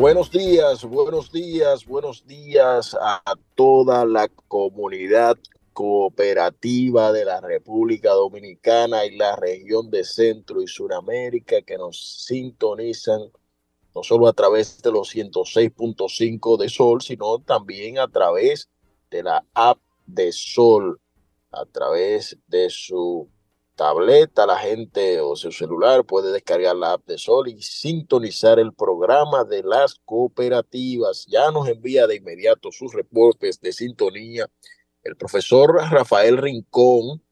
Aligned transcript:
Buenos 0.00 0.30
días, 0.30 0.82
buenos 0.82 1.30
días, 1.30 1.84
buenos 1.84 2.26
días 2.26 2.96
a 2.98 3.20
toda 3.54 4.06
la 4.06 4.28
comunidad 4.48 5.36
cooperativa 5.74 7.12
de 7.12 7.26
la 7.26 7.42
República 7.42 8.12
Dominicana 8.12 9.04
y 9.04 9.14
la 9.18 9.36
región 9.36 9.90
de 9.90 10.04
Centro 10.04 10.62
y 10.62 10.68
Suramérica 10.68 11.60
que 11.60 11.76
nos 11.76 12.24
sintonizan 12.24 13.30
no 13.94 14.02
solo 14.02 14.26
a 14.26 14.32
través 14.32 14.80
de 14.80 14.90
los 14.90 15.14
106.5 15.14 16.56
de 16.56 16.70
Sol, 16.70 17.02
sino 17.02 17.38
también 17.40 17.98
a 17.98 18.08
través 18.08 18.70
de 19.10 19.22
la 19.22 19.44
app 19.52 19.80
de 20.06 20.32
Sol, 20.32 20.98
a 21.50 21.66
través 21.66 22.38
de 22.46 22.70
su 22.70 23.28
tableta, 23.80 24.44
la 24.44 24.58
gente 24.58 25.22
o 25.22 25.34
su 25.34 25.50
celular 25.50 26.04
puede 26.04 26.32
descargar 26.32 26.76
la 26.76 26.92
app 26.92 27.06
de 27.06 27.16
Sol 27.16 27.48
y 27.48 27.62
sintonizar 27.62 28.58
el 28.58 28.74
programa 28.74 29.42
de 29.44 29.62
las 29.62 29.94
cooperativas. 30.04 31.24
Ya 31.26 31.50
nos 31.50 31.66
envía 31.66 32.06
de 32.06 32.16
inmediato 32.16 32.70
sus 32.72 32.92
reportes 32.92 33.58
de 33.58 33.72
sintonía 33.72 34.50
el 35.02 35.16
profesor 35.16 35.76
Rafael 35.90 36.36
Rincón, 36.36 37.22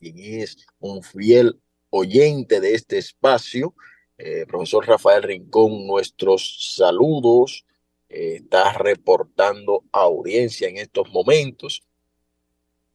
quien 0.00 0.40
es 0.40 0.56
un 0.80 1.02
fiel 1.02 1.60
oyente 1.90 2.62
de 2.62 2.72
este 2.72 2.96
espacio. 2.96 3.74
Eh, 4.16 4.46
profesor 4.46 4.86
Rafael 4.86 5.22
Rincón, 5.22 5.86
nuestros 5.86 6.74
saludos. 6.76 7.66
Eh, 8.08 8.36
está 8.36 8.72
reportando 8.72 9.84
audiencia 9.92 10.66
en 10.66 10.78
estos 10.78 11.10
momentos. 11.10 11.82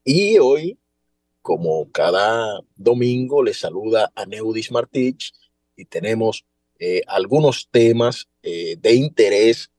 Y 0.04 0.40
hoy 0.40 0.80
como 1.44 1.92
cada 1.92 2.62
domingo, 2.76 3.44
les 3.44 3.60
saluda 3.60 4.12
a 4.16 4.26
Neudis 4.26 4.72
Martich 4.72 5.34
y 5.76 5.86
tenemos 5.86 6.46
eh, 6.80 7.02
algunos 7.06 7.68
temas 7.70 8.30
eh, 8.42 8.78
de 8.80 8.96
interés 8.96 9.70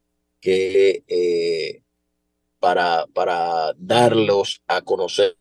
que 0.41 1.03
eh, 1.09 1.83
para, 2.61 3.07
para 3.07 3.73
darlos 3.79 4.63
a 4.67 4.83
conocer 4.83 5.37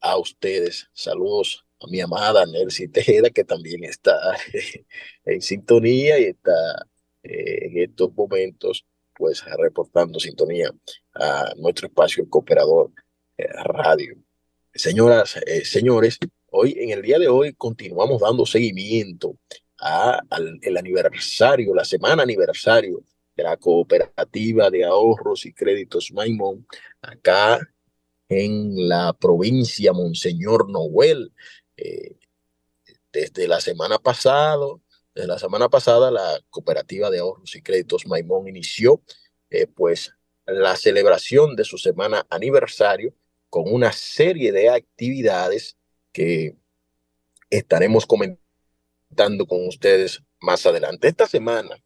a 0.00 0.18
ustedes. 0.18 0.90
Saludos 0.92 1.64
a 1.80 1.86
mi 1.86 2.00
amada 2.00 2.44
Nelcy 2.46 2.88
Tejeda, 2.88 3.30
que 3.30 3.44
también 3.44 3.84
está 3.84 4.36
en 5.24 5.40
sintonía 5.40 6.18
y 6.18 6.24
está 6.24 6.86
en 7.22 7.78
estos 7.78 8.12
momentos 8.12 8.84
pues 9.22 9.44
reportando 9.56 10.18
sintonía 10.18 10.68
a 11.14 11.52
nuestro 11.56 11.86
espacio 11.86 12.28
Cooperador 12.28 12.90
eh, 13.38 13.46
Radio. 13.46 14.16
Señoras, 14.74 15.36
eh, 15.46 15.64
señores, 15.64 16.18
hoy 16.50 16.74
en 16.76 16.90
el 16.90 17.02
día 17.02 17.20
de 17.20 17.28
hoy 17.28 17.54
continuamos 17.54 18.20
dando 18.20 18.44
seguimiento 18.44 19.36
al 19.78 20.58
el 20.60 20.76
aniversario, 20.76 21.72
la 21.72 21.84
semana 21.84 22.24
aniversario 22.24 23.04
de 23.36 23.44
la 23.44 23.56
cooperativa 23.58 24.70
de 24.70 24.86
ahorros 24.86 25.46
y 25.46 25.52
créditos 25.52 26.10
Maimón, 26.10 26.66
acá 27.00 27.60
en 28.28 28.88
la 28.88 29.12
provincia 29.12 29.92
Monseñor 29.92 30.68
Noel. 30.68 31.32
Eh, 31.76 32.16
desde 33.12 33.46
la 33.46 33.60
semana 33.60 34.00
pasada, 34.00 34.66
desde 35.14 35.28
la 35.28 35.38
semana 35.38 35.68
pasada, 35.68 36.10
la 36.10 36.40
cooperativa 36.50 37.10
de 37.10 37.18
ahorros 37.18 37.54
y 37.54 37.62
créditos 37.62 38.06
Maimón 38.06 38.48
inició 38.48 39.02
eh, 39.50 39.66
pues 39.66 40.14
la 40.46 40.76
celebración 40.76 41.54
de 41.54 41.64
su 41.64 41.78
semana 41.78 42.26
aniversario 42.30 43.14
con 43.50 43.64
una 43.66 43.92
serie 43.92 44.52
de 44.52 44.70
actividades 44.70 45.76
que 46.12 46.56
estaremos 47.50 48.06
comentando 48.06 49.46
con 49.46 49.66
ustedes 49.68 50.22
más 50.40 50.64
adelante. 50.64 51.08
Esta 51.08 51.26
semana, 51.26 51.76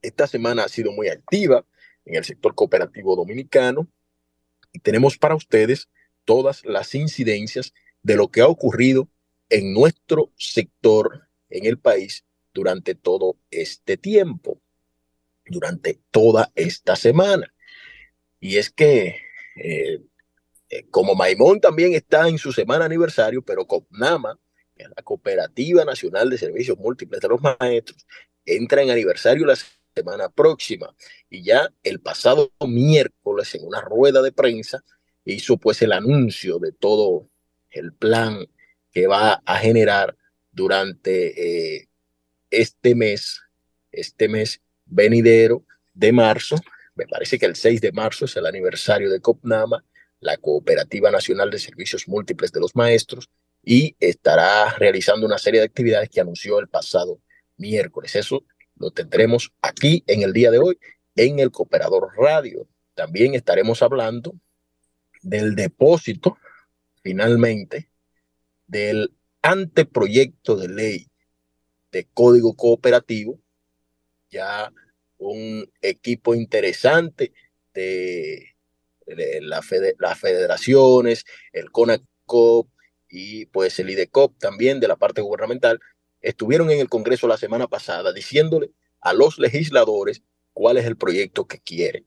esta 0.00 0.26
semana 0.28 0.64
ha 0.64 0.68
sido 0.68 0.92
muy 0.92 1.08
activa 1.08 1.64
en 2.04 2.14
el 2.14 2.24
sector 2.24 2.54
cooperativo 2.54 3.16
dominicano 3.16 3.88
y 4.72 4.78
tenemos 4.78 5.18
para 5.18 5.34
ustedes 5.34 5.88
todas 6.24 6.64
las 6.64 6.94
incidencias 6.94 7.74
de 8.02 8.16
lo 8.16 8.28
que 8.28 8.40
ha 8.40 8.46
ocurrido 8.46 9.08
en 9.50 9.74
nuestro 9.74 10.30
sector 10.36 11.27
en 11.50 11.66
el 11.66 11.78
país 11.78 12.24
durante 12.52 12.94
todo 12.94 13.36
este 13.50 13.96
tiempo, 13.96 14.60
durante 15.46 16.00
toda 16.10 16.50
esta 16.54 16.96
semana. 16.96 17.52
Y 18.40 18.56
es 18.56 18.70
que, 18.70 19.16
eh, 19.56 20.00
eh, 20.70 20.86
como 20.90 21.14
Maimón 21.14 21.60
también 21.60 21.94
está 21.94 22.28
en 22.28 22.38
su 22.38 22.52
semana 22.52 22.84
aniversario, 22.84 23.42
pero 23.42 23.66
COPNAMA, 23.66 24.38
la 24.76 25.02
Cooperativa 25.02 25.84
Nacional 25.84 26.30
de 26.30 26.38
Servicios 26.38 26.78
Múltiples 26.78 27.20
de 27.20 27.28
los 27.28 27.40
Maestros, 27.40 28.06
entra 28.44 28.82
en 28.82 28.90
aniversario 28.90 29.44
la 29.44 29.56
semana 29.94 30.28
próxima. 30.28 30.94
Y 31.28 31.42
ya 31.42 31.72
el 31.82 32.00
pasado 32.00 32.52
miércoles, 32.66 33.54
en 33.54 33.66
una 33.66 33.80
rueda 33.80 34.22
de 34.22 34.32
prensa, 34.32 34.84
hizo 35.24 35.56
pues 35.56 35.82
el 35.82 35.92
anuncio 35.92 36.58
de 36.58 36.72
todo 36.72 37.28
el 37.70 37.92
plan 37.92 38.46
que 38.92 39.06
va 39.06 39.42
a 39.44 39.56
generar 39.58 40.16
durante 40.58 41.76
eh, 41.76 41.88
este 42.50 42.96
mes, 42.96 43.40
este 43.92 44.28
mes 44.28 44.60
venidero 44.86 45.64
de 45.94 46.10
marzo. 46.10 46.56
Me 46.96 47.06
parece 47.06 47.38
que 47.38 47.46
el 47.46 47.54
6 47.54 47.80
de 47.80 47.92
marzo 47.92 48.24
es 48.24 48.36
el 48.36 48.44
aniversario 48.44 49.08
de 49.08 49.20
COPNAMA, 49.20 49.84
la 50.18 50.36
Cooperativa 50.36 51.12
Nacional 51.12 51.48
de 51.48 51.60
Servicios 51.60 52.08
Múltiples 52.08 52.50
de 52.50 52.58
los 52.58 52.74
Maestros, 52.74 53.30
y 53.62 53.94
estará 54.00 54.74
realizando 54.74 55.24
una 55.26 55.38
serie 55.38 55.60
de 55.60 55.66
actividades 55.66 56.08
que 56.08 56.20
anunció 56.20 56.58
el 56.58 56.66
pasado 56.66 57.20
miércoles. 57.56 58.16
Eso 58.16 58.44
lo 58.76 58.90
tendremos 58.90 59.52
aquí 59.62 60.02
en 60.08 60.22
el 60.22 60.32
día 60.32 60.50
de 60.50 60.58
hoy 60.58 60.76
en 61.14 61.38
el 61.38 61.52
Cooperador 61.52 62.08
Radio. 62.16 62.66
También 62.94 63.36
estaremos 63.36 63.80
hablando 63.80 64.34
del 65.22 65.54
depósito, 65.54 66.36
finalmente, 67.00 67.90
del 68.66 69.12
anteproyecto 69.48 70.56
de 70.56 70.68
ley 70.68 71.06
de 71.90 72.06
código 72.12 72.54
cooperativo, 72.54 73.38
ya 74.30 74.72
un 75.16 75.70
equipo 75.80 76.34
interesante 76.34 77.32
de, 77.72 78.54
la 79.06 79.62
las 79.98 80.18
federaciones, 80.18 81.24
el 81.52 81.70
CONACOP 81.70 82.68
y 83.08 83.46
pues 83.46 83.78
el 83.78 83.88
IDECOP 83.88 84.38
también 84.38 84.80
de 84.80 84.88
la 84.88 84.96
parte 84.96 85.22
gubernamental, 85.22 85.80
estuvieron 86.20 86.70
en 86.70 86.80
el 86.80 86.90
Congreso 86.90 87.26
la 87.26 87.38
semana 87.38 87.68
pasada 87.68 88.12
diciéndole 88.12 88.70
a 89.00 89.14
los 89.14 89.38
legisladores 89.38 90.22
cuál 90.52 90.76
es 90.76 90.84
el 90.84 90.96
proyecto 90.96 91.46
que 91.46 91.60
quieren 91.60 92.06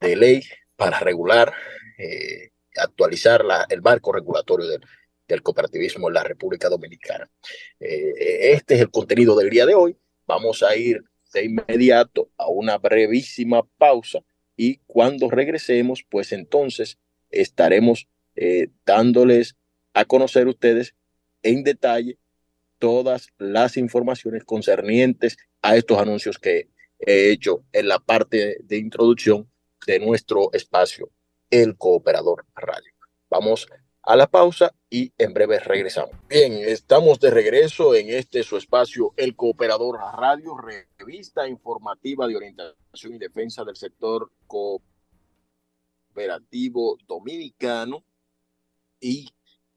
de 0.00 0.16
ley 0.16 0.42
para 0.76 1.00
regular, 1.00 1.54
eh, 1.96 2.50
actualizar 2.76 3.42
la, 3.44 3.64
el 3.70 3.80
marco 3.80 4.12
regulatorio 4.12 4.66
del, 4.66 4.82
del 5.26 5.42
cooperativismo 5.42 6.08
en 6.08 6.14
la 6.14 6.24
República 6.24 6.68
Dominicana. 6.68 7.30
Eh, 7.80 8.52
este 8.52 8.74
es 8.74 8.80
el 8.80 8.90
contenido 8.90 9.36
del 9.36 9.50
día 9.50 9.66
de 9.66 9.74
hoy. 9.74 9.96
Vamos 10.26 10.62
a 10.62 10.76
ir 10.76 11.02
de 11.32 11.44
inmediato 11.44 12.30
a 12.36 12.48
una 12.48 12.78
brevísima 12.78 13.62
pausa 13.78 14.20
y 14.56 14.76
cuando 14.86 15.30
regresemos, 15.30 16.04
pues 16.08 16.32
entonces 16.32 16.98
estaremos 17.30 18.08
eh, 18.36 18.68
dándoles 18.84 19.56
a 19.92 20.04
conocer 20.04 20.46
ustedes 20.46 20.94
en 21.42 21.64
detalle 21.64 22.18
todas 22.78 23.28
las 23.38 23.76
informaciones 23.76 24.44
concernientes 24.44 25.36
a 25.62 25.76
estos 25.76 25.98
anuncios 25.98 26.38
que 26.38 26.68
he 26.98 27.30
hecho 27.30 27.64
en 27.72 27.88
la 27.88 27.98
parte 27.98 28.58
de 28.62 28.76
introducción 28.76 29.50
de 29.86 29.98
nuestro 30.00 30.50
espacio, 30.52 31.10
el 31.50 31.76
Cooperador 31.76 32.46
Radio. 32.54 32.92
Vamos 33.30 33.68
a 34.02 34.16
la 34.16 34.26
pausa 34.26 34.74
y 34.94 35.12
en 35.18 35.34
breve 35.34 35.58
regresamos. 35.58 36.14
Bien, 36.28 36.52
estamos 36.52 37.18
de 37.18 37.30
regreso 37.30 37.96
en 37.96 38.10
este 38.10 38.44
su 38.44 38.56
espacio, 38.56 39.12
El 39.16 39.34
Cooperador 39.34 39.98
Radio, 39.98 40.54
revista 40.96 41.48
informativa 41.48 42.28
de 42.28 42.36
orientación 42.36 43.14
y 43.14 43.18
defensa 43.18 43.64
del 43.64 43.74
sector 43.74 44.30
cooperativo 44.46 46.96
dominicano. 47.08 48.04
Y 49.00 49.28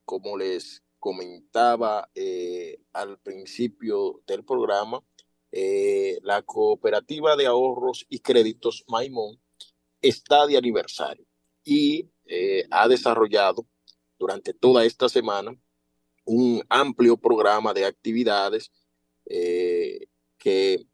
como 0.05 0.37
les 0.37 0.83
comentaba 0.99 2.11
eh, 2.13 2.77
al 2.93 3.17
principio 3.17 4.21
del 4.27 4.45
programa, 4.45 5.03
eh, 5.51 6.19
la 6.21 6.43
cooperativa 6.43 7.35
de 7.35 7.47
ahorros 7.47 8.05
y 8.07 8.19
créditos 8.19 8.85
Maimón 8.87 9.41
está 9.99 10.45
de 10.45 10.57
aniversario 10.57 11.25
y 11.63 12.07
eh, 12.27 12.67
ha 12.69 12.87
desarrollado 12.87 13.65
durante 14.17 14.53
toda 14.53 14.85
esta 14.85 15.09
semana 15.09 15.55
un 16.25 16.61
amplio 16.69 17.17
programa 17.17 17.73
de 17.73 17.85
actividades 17.85 18.71
eh, 19.25 20.07
que 20.37 20.85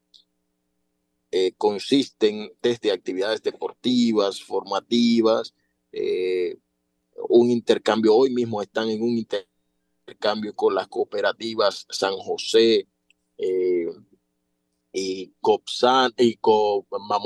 eh, 1.31 1.53
consisten 1.57 2.53
desde 2.61 2.91
actividades 2.91 3.41
deportivas, 3.41 4.43
formativas, 4.43 5.55
eh, 5.91 6.57
un 7.29 7.49
intercambio, 7.49 8.15
hoy 8.15 8.31
mismo 8.31 8.61
están 8.61 8.89
en 8.89 9.01
un 9.01 9.17
intercambio 9.17 10.55
con 10.55 10.75
las 10.75 10.87
cooperativas 10.87 11.87
San 11.89 12.13
José, 12.13 12.87
eh, 13.37 13.87
y 14.93 15.33
Copsan 15.41 16.13
y, 16.17 16.37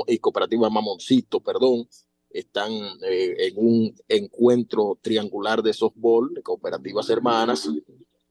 y 0.06 0.18
Cooperativa 0.18 0.70
Mamoncito, 0.70 1.40
perdón, 1.40 1.86
están 2.30 2.72
eh, 3.02 3.34
en 3.38 3.54
un 3.56 3.94
encuentro 4.08 4.98
triangular 5.00 5.62
de 5.62 5.72
softball 5.72 6.32
de 6.34 6.42
cooperativas 6.42 7.08
hermanas 7.10 7.68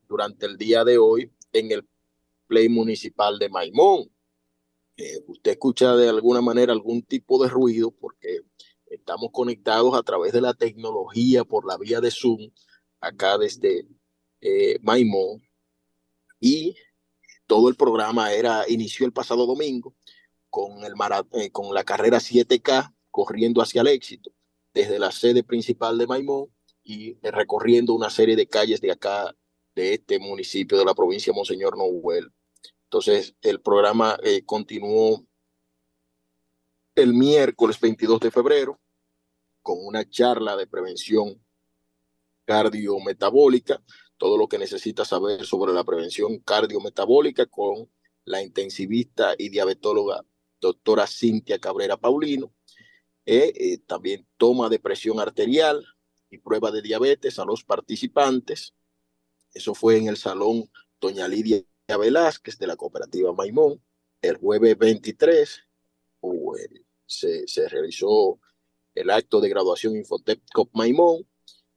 durante 0.07 0.45
el 0.45 0.57
día 0.57 0.83
de 0.83 0.97
hoy 0.97 1.31
en 1.53 1.71
el 1.71 1.87
Play 2.47 2.69
Municipal 2.69 3.39
de 3.39 3.49
Maimón. 3.49 4.09
Eh, 4.95 5.23
usted 5.27 5.51
escucha 5.51 5.95
de 5.95 6.09
alguna 6.09 6.41
manera 6.41 6.73
algún 6.73 7.03
tipo 7.03 7.41
de 7.43 7.49
ruido 7.49 7.91
porque 7.91 8.41
estamos 8.87 9.29
conectados 9.31 9.93
a 9.95 10.03
través 10.03 10.33
de 10.33 10.41
la 10.41 10.53
tecnología 10.53 11.43
por 11.43 11.67
la 11.67 11.77
vía 11.77 12.01
de 12.01 12.09
Zoom 12.09 12.51
acá 12.99 13.37
desde 13.37 13.87
eh, 14.41 14.79
Maimón 14.81 15.43
y 16.39 16.75
todo 17.45 17.69
el 17.69 17.75
programa 17.75 18.33
era 18.33 18.65
inició 18.67 19.05
el 19.05 19.13
pasado 19.13 19.45
domingo 19.45 19.95
con 20.49 20.83
el 20.83 20.93
eh, 21.33 21.51
con 21.51 21.73
la 21.73 21.83
carrera 21.83 22.17
7K 22.17 22.93
corriendo 23.17 23.63
hacia 23.63 23.81
el 23.81 23.87
éxito 23.87 24.31
desde 24.75 24.99
la 24.99 25.11
sede 25.11 25.43
principal 25.43 25.97
de 25.97 26.05
Maimón 26.05 26.53
y 26.83 27.15
recorriendo 27.23 27.95
una 27.95 28.11
serie 28.11 28.35
de 28.35 28.45
calles 28.45 28.79
de 28.79 28.91
acá 28.91 29.35
de 29.73 29.95
este 29.95 30.19
municipio 30.19 30.77
de 30.77 30.85
la 30.85 30.93
provincia 30.93 31.33
Monseñor 31.33 31.75
Noel. 31.79 32.31
Entonces, 32.83 33.35
el 33.41 33.59
programa 33.59 34.19
eh, 34.21 34.45
continuó 34.45 35.25
el 36.93 37.15
miércoles 37.15 37.79
22 37.79 38.19
de 38.19 38.29
febrero 38.29 38.79
con 39.63 39.83
una 39.83 40.07
charla 40.07 40.55
de 40.55 40.67
prevención 40.67 41.43
cardiometabólica, 42.45 43.81
todo 44.17 44.37
lo 44.37 44.47
que 44.47 44.59
necesita 44.59 45.05
saber 45.05 45.43
sobre 45.43 45.73
la 45.73 45.83
prevención 45.83 46.37
cardiometabólica 46.37 47.47
con 47.47 47.89
la 48.25 48.43
intensivista 48.43 49.33
y 49.39 49.49
diabetóloga 49.49 50.23
doctora 50.61 51.07
Cintia 51.07 51.57
Cabrera 51.57 51.97
Paulino. 51.97 52.53
Eh, 53.29 53.51
eh, 53.57 53.77
también 53.79 54.25
toma 54.37 54.69
de 54.69 54.79
presión 54.79 55.19
arterial 55.19 55.85
y 56.29 56.37
prueba 56.37 56.71
de 56.71 56.81
diabetes 56.81 57.39
a 57.39 57.43
los 57.43 57.61
participantes. 57.61 58.73
Eso 59.53 59.75
fue 59.75 59.97
en 59.97 60.07
el 60.07 60.15
salón 60.15 60.71
Doña 61.01 61.27
Lidia 61.27 61.61
Velázquez 61.89 62.57
de 62.57 62.67
la 62.67 62.77
cooperativa 62.77 63.33
Maimón. 63.33 63.83
El 64.21 64.37
jueves 64.37 64.77
23 64.77 65.61
se, 67.05 67.45
se, 67.49 67.67
realizó 67.67 68.39
el 68.95 69.09
acto 69.09 69.41
de 69.41 69.49
graduación 69.49 69.97
Infotep 69.97 70.41
Cop 70.53 70.69
Maimón 70.73 71.27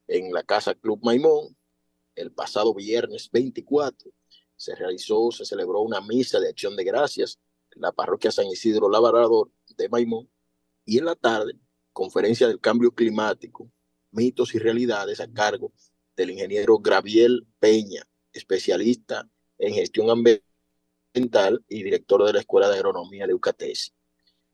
en 0.07 0.33
la 0.33 0.45
Casa 0.45 0.76
Club 0.76 1.00
Maimón. 1.02 1.57
El 2.14 2.30
pasado 2.30 2.73
viernes 2.75 3.28
24 3.28 4.09
se 4.54 4.76
realizó, 4.76 5.33
se 5.33 5.45
celebró 5.45 5.80
una 5.80 6.00
misa 6.00 6.38
de 6.38 6.49
acción 6.49 6.76
de 6.76 6.85
gracias 6.85 7.40
en 7.73 7.83
la 7.83 7.90
parroquia 7.90 8.30
San 8.30 8.47
Isidro 8.47 8.88
Labrador 8.88 9.50
de 9.76 9.88
Maimón. 9.88 10.30
Y 10.91 10.99
en 10.99 11.05
la 11.05 11.15
tarde, 11.15 11.53
conferencia 11.93 12.49
del 12.49 12.59
cambio 12.59 12.93
climático, 12.93 13.71
mitos 14.11 14.57
y 14.57 14.59
realidades 14.59 15.21
a 15.21 15.33
cargo 15.33 15.73
del 16.17 16.31
ingeniero 16.31 16.81
Graviel 16.81 17.47
Peña, 17.61 18.03
especialista 18.33 19.31
en 19.57 19.75
gestión 19.75 20.11
ambiental 20.11 21.65
y 21.69 21.85
director 21.85 22.27
de 22.27 22.33
la 22.33 22.41
Escuela 22.41 22.69
de 22.69 22.75
Agronomía 22.75 23.25
de 23.25 23.31
Eucatesi. 23.31 23.93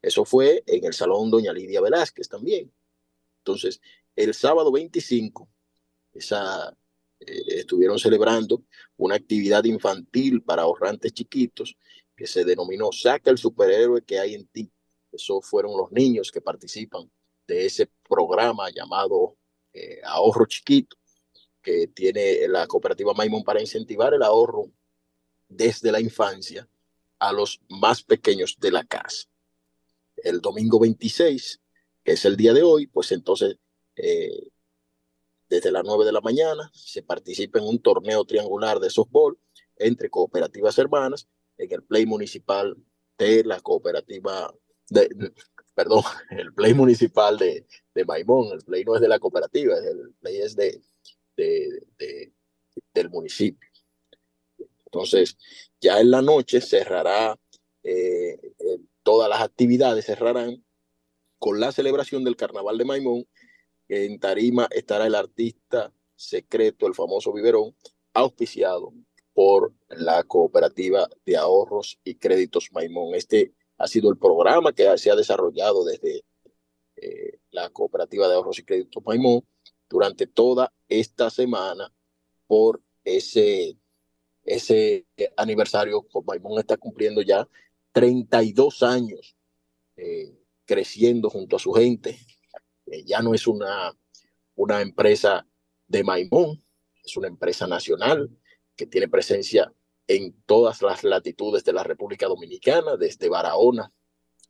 Eso 0.03 0.27
fue 0.27 0.63
en 0.67 0.85
el 0.85 0.93
Salón 0.93 1.31
Doña 1.31 1.55
Lidia 1.55 1.81
Velázquez 1.81 2.29
también. 2.29 2.71
Entonces, 3.39 3.81
el 4.15 4.35
sábado 4.35 4.71
25, 4.71 5.49
esa, 6.13 6.69
eh, 7.19 7.45
estuvieron 7.47 7.99
celebrando 7.99 8.63
una 8.99 9.15
actividad 9.15 9.65
infantil 9.65 10.43
para 10.43 10.65
ahorrantes 10.65 11.15
chiquitos 11.15 11.79
que 12.15 12.27
se 12.27 12.45
denominó 12.45 12.93
Saca 12.93 13.31
el 13.31 13.39
superhéroe 13.39 14.03
que 14.03 14.19
hay 14.19 14.35
en 14.35 14.47
ti. 14.49 14.71
Esos 15.17 15.47
fueron 15.47 15.77
los 15.77 15.91
niños 15.93 16.31
que 16.31 16.41
participan 16.41 17.11
de 17.47 17.67
ese 17.67 17.91
programa 18.09 18.71
llamado 18.71 19.37
eh, 19.73 20.01
Ahorro 20.05 20.47
Chiquito, 20.47 20.97
que 21.63 21.89
tiene 21.89 22.47
la 22.49 22.67
cooperativa 22.67 23.13
Maimón 23.13 23.43
para 23.43 23.61
incentivar 23.61 24.15
el 24.15 24.23
ahorro 24.23 24.71
desde 25.49 25.91
la 25.91 26.01
infancia 26.01 26.69
a 27.19 27.33
los 27.33 27.61
más 27.69 28.03
pequeños 28.03 28.57
de 28.59 28.71
la 28.71 28.85
casa. 28.85 29.27
El 30.17 30.41
domingo 30.41 30.79
26, 30.79 31.61
que 32.05 32.13
es 32.13 32.25
el 32.25 32.37
día 32.37 32.53
de 32.53 32.63
hoy, 32.63 32.87
pues 32.87 33.13
entonces 33.13 33.59
eh, 33.97 34.51
desde 35.49 35.71
las 35.71 35.85
9 35.85 36.05
de 36.05 36.13
la 36.13 36.21
mañana 36.21 36.71
se 36.75 37.03
participa 37.03 37.59
en 37.59 37.67
un 37.67 37.81
torneo 37.81 38.25
triangular 38.25 38.81
de 38.81 38.91
softball 38.91 39.39
entre 39.77 40.11
cooperativas 40.11 40.79
hermanas 40.79 41.29
en 41.59 41.73
el 41.73 41.83
play 41.83 42.07
municipal 42.07 42.77
de 43.19 43.45
la 43.45 43.61
cooperativa, 43.61 44.55
perdón, 45.75 46.03
el 46.31 46.53
play 46.55 46.75
municipal 46.75 47.39
de, 47.39 47.67
de 47.95 48.05
Maimón. 48.05 48.53
El 48.53 48.63
play 48.65 48.85
no 48.85 48.95
es 48.95 49.01
de 49.01 49.09
la 49.09 49.19
cooperativa, 49.19 49.77
el 49.77 50.15
play 50.21 50.39
es 50.39 50.57
de 50.57 50.81
del 52.95 53.11
municipio. 53.11 53.69
Entonces, 54.87 55.37
ya 55.81 56.01
en 56.01 56.11
la 56.11 56.23
noche 56.23 56.61
cerrará, 56.61 57.39
eh, 57.83 58.39
eh, 58.59 58.79
todas 59.03 59.29
las 59.29 59.43
actividades 59.43 60.07
cerrarán 60.07 60.65
con 61.39 61.61
la 61.61 61.73
celebración 61.73 62.25
del 62.25 62.37
Carnaval 62.37 62.79
de 62.79 62.85
Maimón. 62.85 63.27
En 63.89 64.19
Tarima 64.19 64.69
estará 64.71 65.07
el 65.07 65.15
artista 65.15 65.93
secreto, 66.17 66.87
el 66.87 66.95
famoso 66.95 67.33
Biberón, 67.33 67.77
auspiciado 68.15 68.93
por 69.35 69.75
la 69.91 70.23
cooperativa 70.25 71.09
de 71.27 71.37
ahorros 71.37 72.01
y 72.03 72.15
créditos 72.15 72.73
Maimón. 72.73 73.15
Este 73.15 73.53
ha 73.79 73.87
sido 73.87 74.11
el 74.11 74.19
programa 74.19 74.73
que 74.73 74.97
se 74.99 75.11
ha 75.11 75.17
desarrollado 75.17 75.85
desde 75.85 76.25
eh, 76.97 77.39
la 77.51 77.71
cooperativa 77.71 78.29
de 78.29 78.35
ahorros 78.35 78.59
y 78.59 78.65
créditos 78.65 79.05
Maimón 79.05 79.45
durante 79.89 80.27
toda 80.27 80.73
esta 80.89 81.31
semana 81.31 81.93
por 82.47 82.83
ese 83.05 83.77
ese 84.47 85.07
aniversario, 85.37 86.07
Maimón 86.25 86.61
está 86.61 86.77
cumpliendo 86.77 87.21
ya 87.21 87.47
32 87.93 88.83
años 88.85 89.37
eh, 89.97 90.33
creciendo 90.65 91.29
junto 91.29 91.57
a 91.57 91.59
su 91.59 91.73
gente. 91.73 92.19
Eh, 92.87 93.05
ya 93.05 93.21
no 93.21 93.35
es 93.35 93.47
una, 93.47 93.93
una 94.55 94.81
empresa 94.81 95.47
de 95.89 96.05
Maimón, 96.05 96.65
es 97.05 97.17
una 97.17 97.29
empresa 97.29 97.67
nacional 97.67 98.31
que 98.77 98.87
tiene 98.87 99.09
presencia 99.09 99.73
en 100.09 100.41
todas 100.47 100.83
las 100.83 101.05
latitudes 101.05 101.65
de 101.65 101.73
la 101.73 101.83
República 101.83 102.27
Dominicana, 102.27 102.97
desde 102.97 103.29
Barahona 103.29 103.93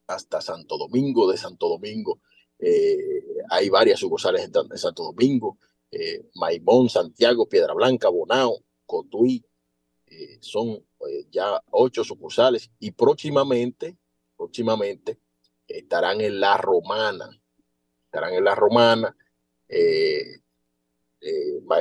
hasta 0.06 0.40
Santo 0.40 0.78
Domingo, 0.78 1.30
de 1.30 1.36
Santo 1.36 1.68
Domingo. 1.68 2.20
Eh, 2.58 3.24
hay 3.50 3.68
varias 3.68 4.00
sucursales 4.00 4.44
en 4.44 4.78
Santo 4.78 5.02
Domingo, 5.02 5.58
Maimón, 6.34 6.90
Santiago, 6.90 7.48
Piedra 7.48 7.72
Blanca, 7.72 8.08
Bonao, 8.08 8.62
Cotuí, 8.84 9.44
eh, 10.08 10.38
son 10.40 10.68
eh, 11.08 11.26
ya 11.30 11.60
ocho 11.70 12.04
sucursales 12.04 12.70
y 12.78 12.92
próximamente, 12.92 13.98
próximamente 14.36 15.18
estarán 15.66 16.20
en 16.20 16.38
La 16.38 16.56
Romana, 16.56 17.28
estarán 18.04 18.34
en 18.34 18.44
La 18.44 18.54
Romana 18.54 19.16
eh, 19.68 20.40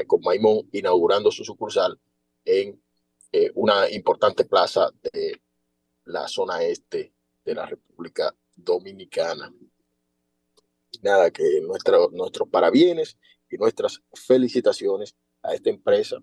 con 0.08 0.22
Maimón 0.22 0.68
inaugurando 0.72 1.32
su 1.32 1.44
sucursal 1.44 2.00
en 2.46 2.82
una 3.56 3.90
importante 3.90 4.46
plaza 4.46 4.92
de 5.12 5.42
la 6.06 6.28
zona 6.28 6.64
este 6.64 7.14
de 7.44 7.56
la 7.56 7.66
República 7.66 8.36
Dominicana. 8.56 9.54
Nada, 11.02 11.32
que 11.32 11.62
nuestro, 11.62 12.10
nuestros 12.12 12.50
parabienes 12.50 13.18
y 13.50 13.58
nuestras 13.58 14.02
felicitaciones 14.14 15.16
a 15.42 15.54
esta 15.54 15.70
empresa 15.70 16.18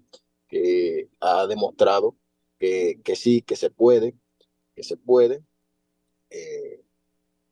que 0.49 1.09
ha 1.21 1.47
demostrado 1.47 2.16
que, 2.59 3.00
que 3.04 3.16
sí, 3.16 3.42
que 3.42 3.57
se 3.57 3.71
puede, 3.71 4.14
que 4.75 4.83
se 4.83 4.97
puede 4.97 5.45
eh, 6.31 6.83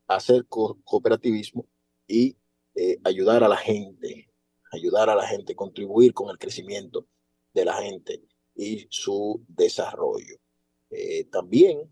hacer 0.06 0.46
cooperativismo 0.46 1.66
y 2.06 2.36
eh, 2.74 2.98
ayudar 3.04 3.44
a 3.44 3.48
la 3.48 3.56
gente, 3.56 4.32
ayudar 4.72 5.10
a 5.10 5.14
la 5.14 5.26
gente, 5.26 5.54
contribuir 5.54 6.14
con 6.14 6.30
el 6.30 6.38
crecimiento 6.38 7.06
de 7.52 7.64
la 7.64 7.74
gente 7.74 8.22
y 8.60 8.86
su 8.90 9.42
desarrollo. 9.48 10.36
Eh, 10.90 11.24
también 11.24 11.90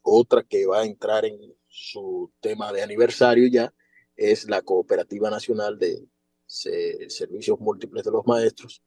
otra 0.00 0.44
que 0.44 0.64
va 0.64 0.82
a 0.82 0.84
entrar 0.84 1.24
en 1.24 1.56
su 1.66 2.32
tema 2.40 2.72
de 2.72 2.82
aniversario 2.82 3.48
ya 3.48 3.74
es 4.14 4.48
la 4.48 4.62
Cooperativa 4.62 5.28
Nacional 5.28 5.76
de 5.80 6.06
Servicios 6.46 7.58
Múltiples 7.58 8.04
de 8.04 8.12
los 8.12 8.24
Maestros, 8.24 8.80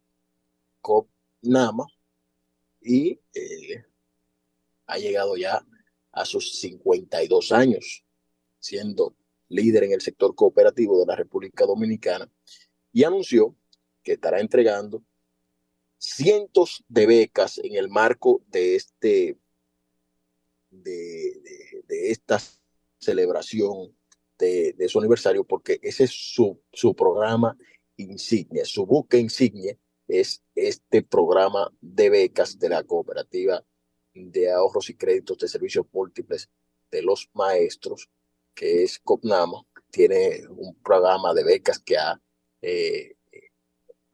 COP 0.79 1.09
Nama 1.41 1.85
y 2.79 3.19
eh, 3.33 3.83
ha 4.85 4.97
llegado 4.97 5.35
ya 5.35 5.65
a 6.13 6.23
sus 6.23 6.59
52 6.59 7.51
años 7.51 8.05
siendo 8.57 9.17
líder 9.49 9.83
en 9.83 9.91
el 9.91 10.01
sector 10.01 10.33
cooperativo 10.33 10.97
de 10.99 11.07
la 11.07 11.15
República 11.17 11.65
Dominicana 11.65 12.31
y 12.93 13.03
anunció 13.03 13.53
que 14.01 14.13
estará 14.13 14.39
entregando 14.39 15.03
cientos 15.97 16.83
de 16.87 17.05
becas 17.05 17.57
en 17.59 17.75
el 17.75 17.89
marco 17.89 18.41
de 18.47 18.75
este 18.75 19.37
de, 20.69 21.41
esta 21.87 22.39
celebración 22.99 23.95
de, 24.37 24.75
su 24.89 24.99
aniversario, 24.99 25.43
porque 25.43 25.79
ese 25.81 26.05
es 26.05 26.11
su, 26.11 26.61
su 26.71 26.95
programa 26.95 27.57
insignia, 27.97 28.65
su 28.65 28.85
buque 28.85 29.17
insignia 29.17 29.77
es 30.07 30.43
este 30.53 31.01
programa 31.01 31.71
de 31.81 32.09
becas 32.09 32.59
de 32.59 32.69
la 32.69 32.83
cooperativa 32.83 33.63
de 34.13 34.51
ahorros 34.51 34.89
y 34.89 34.95
créditos 34.95 35.37
de 35.39 35.47
servicios 35.47 35.85
múltiples 35.91 36.49
de 36.91 37.01
los 37.01 37.29
maestros, 37.33 38.09
que 38.53 38.83
es 38.83 38.99
COPNAMA, 38.99 39.65
tiene 39.91 40.47
un 40.49 40.75
programa 40.75 41.33
de 41.33 41.43
becas 41.43 41.79
que 41.79 41.97
ha 41.97 42.21
eh, 42.61 43.14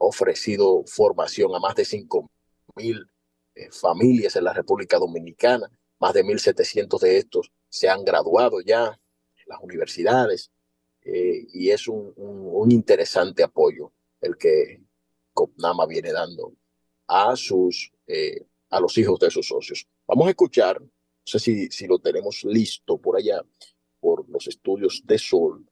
ofrecido 0.02 0.82
formación 0.86 1.54
a 1.54 1.60
más 1.60 1.74
de 1.76 1.84
5 1.84 2.30
mil 2.76 3.06
eh, 3.54 3.68
familias 3.70 4.36
en 4.36 4.44
la 4.44 4.52
República 4.52 4.98
Dominicana. 4.98 5.70
Más 6.00 6.12
de 6.14 6.24
1.700 6.24 6.98
de 6.98 7.18
estos 7.18 7.52
se 7.68 7.88
han 7.88 8.04
graduado 8.04 8.60
ya 8.60 8.86
en 8.86 9.44
las 9.46 9.60
universidades 9.62 10.50
eh, 11.02 11.46
y 11.52 11.70
es 11.70 11.86
un, 11.86 12.12
un, 12.16 12.72
interesante 12.72 13.42
apoyo 13.42 13.92
el 14.20 14.36
que 14.36 14.80
COPNAMA 15.32 15.86
viene 15.86 16.12
dando 16.12 16.52
a, 17.06 17.36
sus, 17.36 17.92
a 18.70 18.80
los 18.80 18.98
hijos 18.98 19.18
de 19.20 19.30
sus 19.30 19.46
socios. 19.46 19.86
Vamos 20.06 20.26
a 20.26 20.30
escuchar, 20.30 20.80
no 20.80 20.90
sé 21.24 21.38
si, 21.38 21.68
si 21.68 21.86
lo 21.86 21.98
tenemos 21.98 22.42
listo 22.44 22.98
por 22.98 23.16
allá, 23.16 23.40
por 24.00 24.28
los 24.28 24.46
estudios 24.46 25.02
de 25.04 25.18
Sol, 25.18 25.66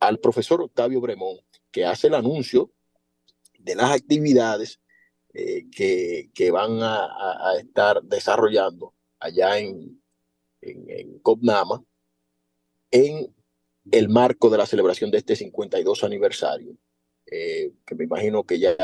al 0.00 0.18
profesor 0.18 0.62
Octavio 0.62 1.00
Bremón, 1.00 1.38
que 1.70 1.84
hace 1.84 2.08
el 2.08 2.14
anuncio 2.14 2.70
de 3.66 3.74
las 3.74 3.90
actividades 3.90 4.80
eh, 5.34 5.66
que, 5.70 6.30
que, 6.32 6.50
van 6.52 6.78
a, 6.80 7.08
estar 7.58 8.00
desarrollando 8.04 8.94
allá 9.18 9.58
en, 9.58 10.00
en, 10.62 11.18
Copnama 11.18 11.82
en 12.92 13.34
el 13.90 14.08
marco 14.08 14.48
de 14.48 14.58
la 14.58 14.66
celebración 14.66 15.10
de 15.10 15.18
este 15.18 15.34
52 15.34 16.04
aniversario, 16.04 16.76
eh, 17.26 17.72
que 17.84 17.94
me 17.96 18.04
imagino 18.04 18.44
que 18.44 18.60
ya, 18.60 18.76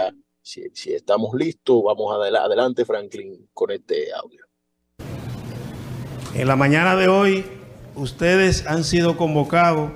si, 0.43 0.69
si 0.75 0.93
estamos 0.93 1.33
listos, 1.35 1.81
vamos 1.85 2.13
adelante, 2.15 2.85
Franklin, 2.85 3.49
con 3.55 3.71
este 3.71 4.13
audio. 4.13 4.45
En 6.35 6.49
la 6.49 6.57
mañana 6.57 6.97
de 6.97 7.07
hoy, 7.07 7.45
ustedes 7.95 8.67
han 8.67 8.83
sido 8.83 9.17
convocados 9.17 9.93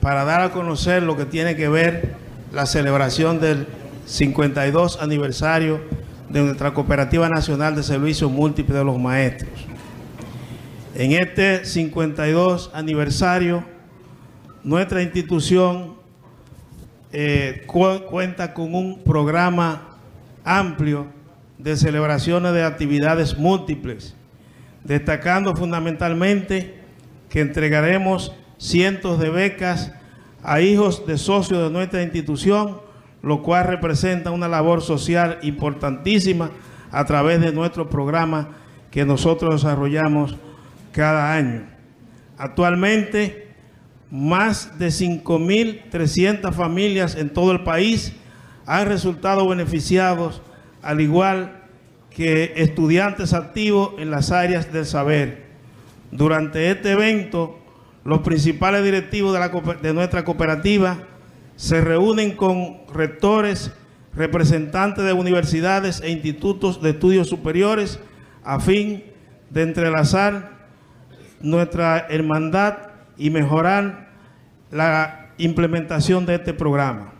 para 0.00 0.24
dar 0.24 0.40
a 0.40 0.52
conocer 0.52 1.04
lo 1.04 1.16
que 1.16 1.24
tiene 1.24 1.54
que 1.56 1.68
ver 1.68 2.25
la 2.52 2.66
celebración 2.66 3.40
del 3.40 3.66
52 4.06 5.00
aniversario 5.00 5.80
de 6.28 6.42
nuestra 6.42 6.74
Cooperativa 6.74 7.28
Nacional 7.28 7.74
de 7.76 7.82
Servicios 7.82 8.30
Múltiples 8.30 8.76
de 8.76 8.84
los 8.84 8.98
Maestros. 8.98 9.50
En 10.94 11.12
este 11.12 11.64
52 11.64 12.70
aniversario, 12.72 13.64
nuestra 14.62 15.02
institución 15.02 15.96
eh, 17.12 17.66
cuenta 17.66 18.54
con 18.54 18.74
un 18.74 19.02
programa 19.02 19.98
amplio 20.44 21.06
de 21.58 21.76
celebraciones 21.76 22.52
de 22.52 22.64
actividades 22.64 23.36
múltiples, 23.36 24.14
destacando 24.84 25.54
fundamentalmente 25.56 26.74
que 27.28 27.40
entregaremos 27.40 28.32
cientos 28.58 29.18
de 29.18 29.30
becas 29.30 29.92
a 30.46 30.60
hijos 30.60 31.04
de 31.04 31.18
socios 31.18 31.60
de 31.60 31.70
nuestra 31.70 32.04
institución, 32.04 32.78
lo 33.20 33.42
cual 33.42 33.64
representa 33.64 34.30
una 34.30 34.46
labor 34.46 34.80
social 34.80 35.40
importantísima 35.42 36.52
a 36.92 37.04
través 37.04 37.40
de 37.40 37.50
nuestro 37.50 37.90
programa 37.90 38.50
que 38.92 39.04
nosotros 39.04 39.60
desarrollamos 39.60 40.36
cada 40.92 41.34
año. 41.34 41.64
Actualmente, 42.38 43.48
más 44.08 44.78
de 44.78 44.86
5.300 44.86 46.52
familias 46.52 47.16
en 47.16 47.30
todo 47.30 47.50
el 47.50 47.64
país 47.64 48.12
han 48.66 48.86
resultado 48.86 49.48
beneficiados, 49.48 50.42
al 50.80 51.00
igual 51.00 51.64
que 52.10 52.52
estudiantes 52.54 53.32
activos 53.32 53.94
en 53.98 54.12
las 54.12 54.30
áreas 54.30 54.72
del 54.72 54.86
saber. 54.86 55.44
Durante 56.12 56.70
este 56.70 56.92
evento, 56.92 57.65
los 58.06 58.20
principales 58.20 58.84
directivos 58.84 59.36
de, 59.82 59.92
nuestra 59.92 60.24
cooperativa 60.24 60.98
se 61.56 61.80
reúnen 61.80 62.36
con 62.36 62.78
rectores, 62.94 63.72
representantes 64.14 65.04
de 65.04 65.12
universidades 65.12 66.00
e 66.00 66.10
institutos 66.10 66.80
de 66.80 66.90
estudios 66.90 67.28
superiores 67.28 67.98
a 68.44 68.60
fin 68.60 69.02
de 69.50 69.62
entrelazar 69.62 70.68
nuestra 71.40 72.06
hermandad 72.08 72.78
y 73.18 73.30
mejorar 73.30 74.10
la 74.70 75.30
implementación 75.38 76.26
de 76.26 76.36
este 76.36 76.54
programa. 76.54 77.12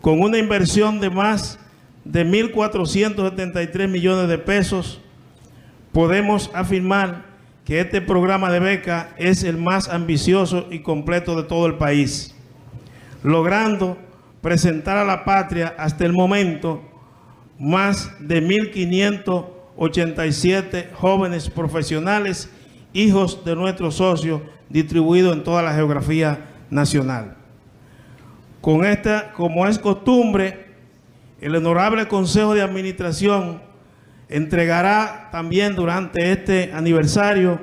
Con 0.00 0.22
una 0.22 0.38
inversión 0.38 0.98
de 0.98 1.10
más 1.10 1.58
de 2.06 2.24
1.473 2.24 3.86
millones 3.86 4.30
de 4.30 4.38
pesos, 4.38 5.02
podemos 5.92 6.50
afirmar 6.54 7.27
que 7.68 7.78
este 7.80 8.00
programa 8.00 8.50
de 8.50 8.58
beca 8.60 9.10
es 9.18 9.44
el 9.44 9.58
más 9.58 9.90
ambicioso 9.90 10.68
y 10.70 10.78
completo 10.78 11.36
de 11.36 11.42
todo 11.42 11.66
el 11.66 11.74
país, 11.74 12.34
logrando 13.22 13.98
presentar 14.40 14.96
a 14.96 15.04
la 15.04 15.26
patria 15.26 15.74
hasta 15.76 16.06
el 16.06 16.14
momento 16.14 16.80
más 17.58 18.10
de 18.26 18.42
1.587 18.42 20.94
jóvenes 20.94 21.50
profesionales, 21.50 22.48
hijos 22.94 23.44
de 23.44 23.54
nuestros 23.54 23.96
socios, 23.96 24.40
distribuidos 24.70 25.36
en 25.36 25.44
toda 25.44 25.62
la 25.62 25.74
geografía 25.74 26.46
nacional. 26.70 27.36
Con 28.62 28.86
esta, 28.86 29.34
como 29.34 29.66
es 29.66 29.78
costumbre, 29.78 30.68
el 31.42 31.54
Honorable 31.54 32.08
Consejo 32.08 32.54
de 32.54 32.62
Administración 32.62 33.67
entregará 34.28 35.30
también 35.32 35.74
durante 35.74 36.30
este 36.32 36.70
aniversario 36.72 37.60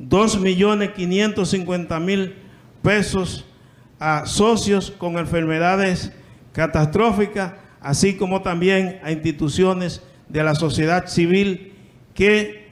2.550.000 0.00 2.34
pesos 2.82 3.46
a 3.98 4.26
socios 4.26 4.90
con 4.90 5.16
enfermedades 5.16 6.12
catastróficas, 6.52 7.54
así 7.80 8.16
como 8.16 8.42
también 8.42 9.00
a 9.02 9.12
instituciones 9.12 10.02
de 10.28 10.42
la 10.42 10.54
sociedad 10.54 11.06
civil 11.06 11.72
que 12.14 12.68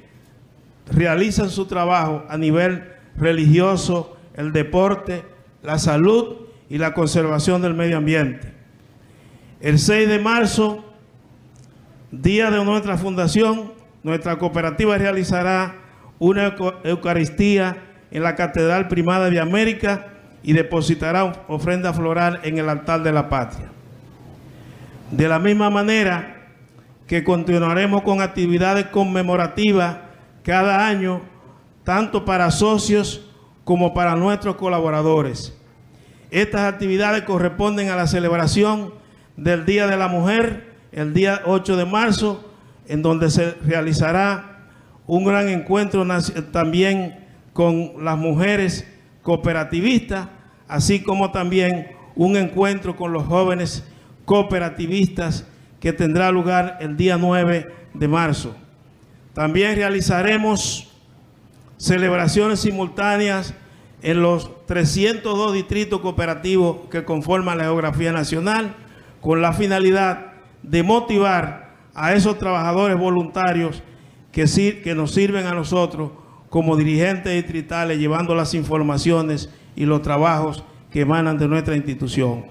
realizan 0.91 1.51
su 1.51 1.67
trabajo 1.67 2.25
a 2.29 2.37
nivel 2.37 2.85
religioso, 3.17 4.17
el 4.35 4.53
deporte, 4.53 5.25
la 5.63 5.79
salud 5.79 6.37
y 6.69 6.79
la 6.79 6.95
conservación 6.95 7.63
del 7.63 7.75
medio 7.75 7.99
ambiente. 7.99 8.53
El 9.61 9.79
6 9.79 10.09
de 10.09 10.19
marzo 10.19 10.85
Día 12.11 12.51
de 12.51 12.65
nuestra 12.65 12.99
fundación, 12.99 13.73
nuestra 14.03 14.37
cooperativa 14.39 14.99
realizará 14.99 15.77
una 16.19 16.57
Eucaristía 16.83 17.77
en 18.11 18.23
la 18.25 18.35
Catedral 18.35 18.89
Primada 18.89 19.31
de 19.31 19.39
América 19.39 20.09
y 20.43 20.53
depositará 20.53 21.45
ofrenda 21.47 21.93
floral 21.93 22.41
en 22.43 22.59
el 22.59 22.69
altar 22.69 23.03
de 23.03 23.13
la 23.13 23.29
patria. 23.29 23.71
De 25.13 25.29
la 25.29 25.39
misma 25.39 25.71
manera 25.71 26.49
que 27.07 27.23
continuaremos 27.23 28.03
con 28.03 28.21
actividades 28.23 28.87
conmemorativas 28.87 29.99
cada 30.43 30.87
año, 30.89 31.23
tanto 31.85 32.25
para 32.25 32.51
socios 32.51 33.31
como 33.65 33.95
para 33.95 34.17
nuestros 34.17 34.57
colaboradores. 34.57 35.57
Estas 36.31 36.63
actividades 36.63 37.23
corresponden 37.23 37.91
a 37.91 37.97
la 37.97 38.07
celebración 38.07 38.95
del 39.37 39.65
Día 39.65 39.87
de 39.87 39.97
la 39.97 40.09
Mujer, 40.09 40.70
el 40.93 41.15
día 41.15 41.43
8 41.45 41.77
de 41.77 41.85
marzo, 41.85 42.53
en 42.87 43.03
donde 43.03 43.31
se 43.31 43.53
realizará 43.65 44.67
un 45.07 45.25
gran 45.25 45.49
encuentro 45.49 46.07
también 46.53 47.27
con 47.53 48.05
las 48.05 48.17
mujeres 48.17 48.87
cooperativistas, 49.23 50.29
así 50.69 51.03
como 51.03 51.31
también 51.31 51.89
un 52.17 52.37
encuentro 52.37 52.97
con 52.97 53.13
los 53.13 53.25
jóvenes 53.25 53.85
cooperativistas 54.25 55.47
que 55.81 55.93
tendrá 55.93 56.31
lugar 56.31 56.79
el 56.81 56.97
día 56.97 57.17
9 57.17 57.73
de 57.95 58.09
marzo. 58.09 58.55
También 59.35 59.77
realizaremos 59.77 60.89
celebraciones 61.77 62.61
simultáneas 62.61 63.55
en 64.03 64.23
los 64.23 64.67
302 64.67 65.55
distritos 65.55 66.01
cooperativos 66.01 66.89
que 66.91 67.05
conforman 67.05 67.59
la 67.59 67.65
geografía 67.65 68.13
nacional 68.13 68.75
con 69.21 69.43
la 69.43 69.53
finalidad 69.53 70.30
de 70.63 70.83
motivar 70.83 71.75
a 71.95 72.15
esos 72.15 72.39
trabajadores 72.39 72.99
voluntarios 72.99 73.83
que, 74.33 74.45
que 74.83 74.95
nos 74.95 75.13
sirven 75.13 75.47
a 75.47 75.55
nosotros 75.55 76.11
como 76.49 76.77
dirigentes 76.77 77.33
distritales, 77.33 77.99
llevando 77.99 78.35
las 78.35 78.55
informaciones 78.55 79.51
y 79.77 79.85
los 79.85 80.03
trabajos 80.03 80.65
que 80.91 81.03
emanan 81.03 81.39
de 81.39 81.49
nuestra 81.49 81.77
institución. 81.77 82.45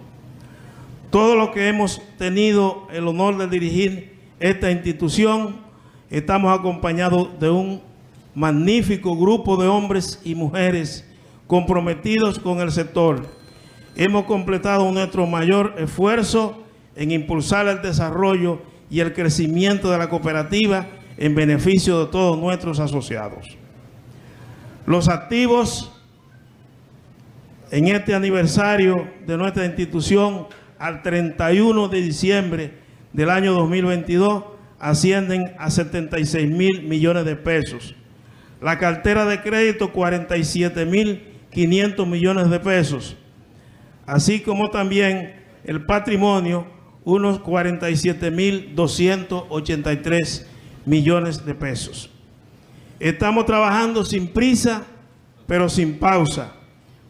Todo 1.10 1.36
lo 1.36 1.52
que 1.52 1.68
hemos 1.68 2.02
tenido 2.18 2.88
el 2.92 3.08
honor 3.08 3.38
de 3.38 3.48
dirigir 3.48 4.18
esta 4.40 4.72
institución, 4.72 5.58
estamos 6.10 6.58
acompañados 6.58 7.40
de 7.40 7.50
un 7.50 7.82
magnífico 8.36 9.18
grupo 9.18 9.58
de 9.58 9.68
hombres 9.68 10.22
y 10.24 10.36
mujeres 10.36 11.06
comprometidos 11.48 12.40
con 12.40 12.60
el 12.60 12.72
sector. 12.72 13.28
Hemos 13.96 14.26
completado 14.26 14.90
nuestro 14.92 15.26
mayor 15.26 15.76
esfuerzo 15.78 16.64
en 17.00 17.12
impulsar 17.12 17.66
el 17.70 17.82
desarrollo 17.82 18.62
y 18.90 19.00
el 19.00 19.14
crecimiento 19.14 19.90
de 19.90 19.98
la 19.98 20.10
cooperativa 20.10 20.86
en 21.18 21.34
beneficio 21.34 21.98
de 22.04 22.12
todos 22.12 22.38
nuestros 22.38 22.78
asociados. 22.80 23.58
Los 24.86 25.08
activos 25.08 25.94
en 27.72 27.88
este 27.88 28.14
aniversario 28.14 29.08
de 29.26 29.38
nuestra 29.38 29.66
institución 29.66 30.48
al 30.78 31.02
31 31.02 31.88
de 31.88 32.02
diciembre 32.02 32.74
del 33.14 33.30
año 33.30 33.54
2022 33.54 34.44
ascienden 34.78 35.54
a 35.58 35.70
76 35.70 36.50
mil 36.50 36.84
millones 36.84 37.24
de 37.24 37.38
pesos. 37.38 37.96
La 38.62 38.78
cartera 38.78 39.24
de 39.24 39.42
crédito 39.42 39.94
47 39.94 40.86
mil 40.86 41.24
500 41.52 42.06
millones 42.06 42.50
de 42.50 42.60
pesos, 42.60 43.16
así 44.06 44.42
como 44.42 44.70
también 44.70 45.34
el 45.64 45.86
patrimonio 45.86 46.79
unos 47.06 47.40
47 47.40 48.32
mil 48.32 48.76
283 48.76 50.48
millones 50.86 51.46
de 51.46 51.56
pesos. 51.56 52.10
Estamos 53.00 53.46
trabajando 53.46 54.04
sin 54.04 54.28
prisa, 54.28 54.84
pero 55.48 55.70
sin 55.70 56.00
pausa, 56.00 56.54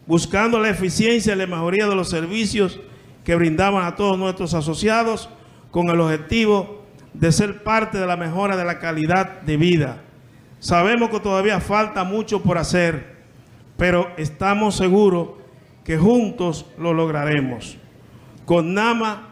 buscando 0.06 0.58
la 0.58 0.70
eficiencia 0.70 1.34
y 1.34 1.36
la 1.36 1.46
mejoría 1.46 1.88
de 1.88 1.96
los 1.96 2.08
servicios 2.08 2.78
que 3.24 3.34
brindaban 3.34 3.84
a 3.84 3.96
todos 3.96 4.18
nuestros 4.18 4.54
asociados 4.54 5.28
con 5.70 5.88
el 5.88 6.00
objetivo 6.00 6.84
de 7.12 7.32
ser 7.32 7.62
parte 7.62 7.98
de 7.98 8.06
la 8.06 8.16
mejora 8.16 8.56
de 8.56 8.64
la 8.64 8.78
calidad 8.78 9.42
de 9.42 9.56
vida. 9.56 10.02
Sabemos 10.60 11.10
que 11.10 11.20
todavía 11.20 11.60
falta 11.60 12.04
mucho 12.04 12.42
por 12.42 12.58
hacer, 12.58 13.16
pero 13.76 14.10
estamos 14.16 14.76
seguros 14.76 15.30
que 15.84 15.98
juntos 15.98 16.66
lo 16.78 16.92
lograremos. 16.92 17.78
Con 18.44 18.74
Nama 18.74 19.29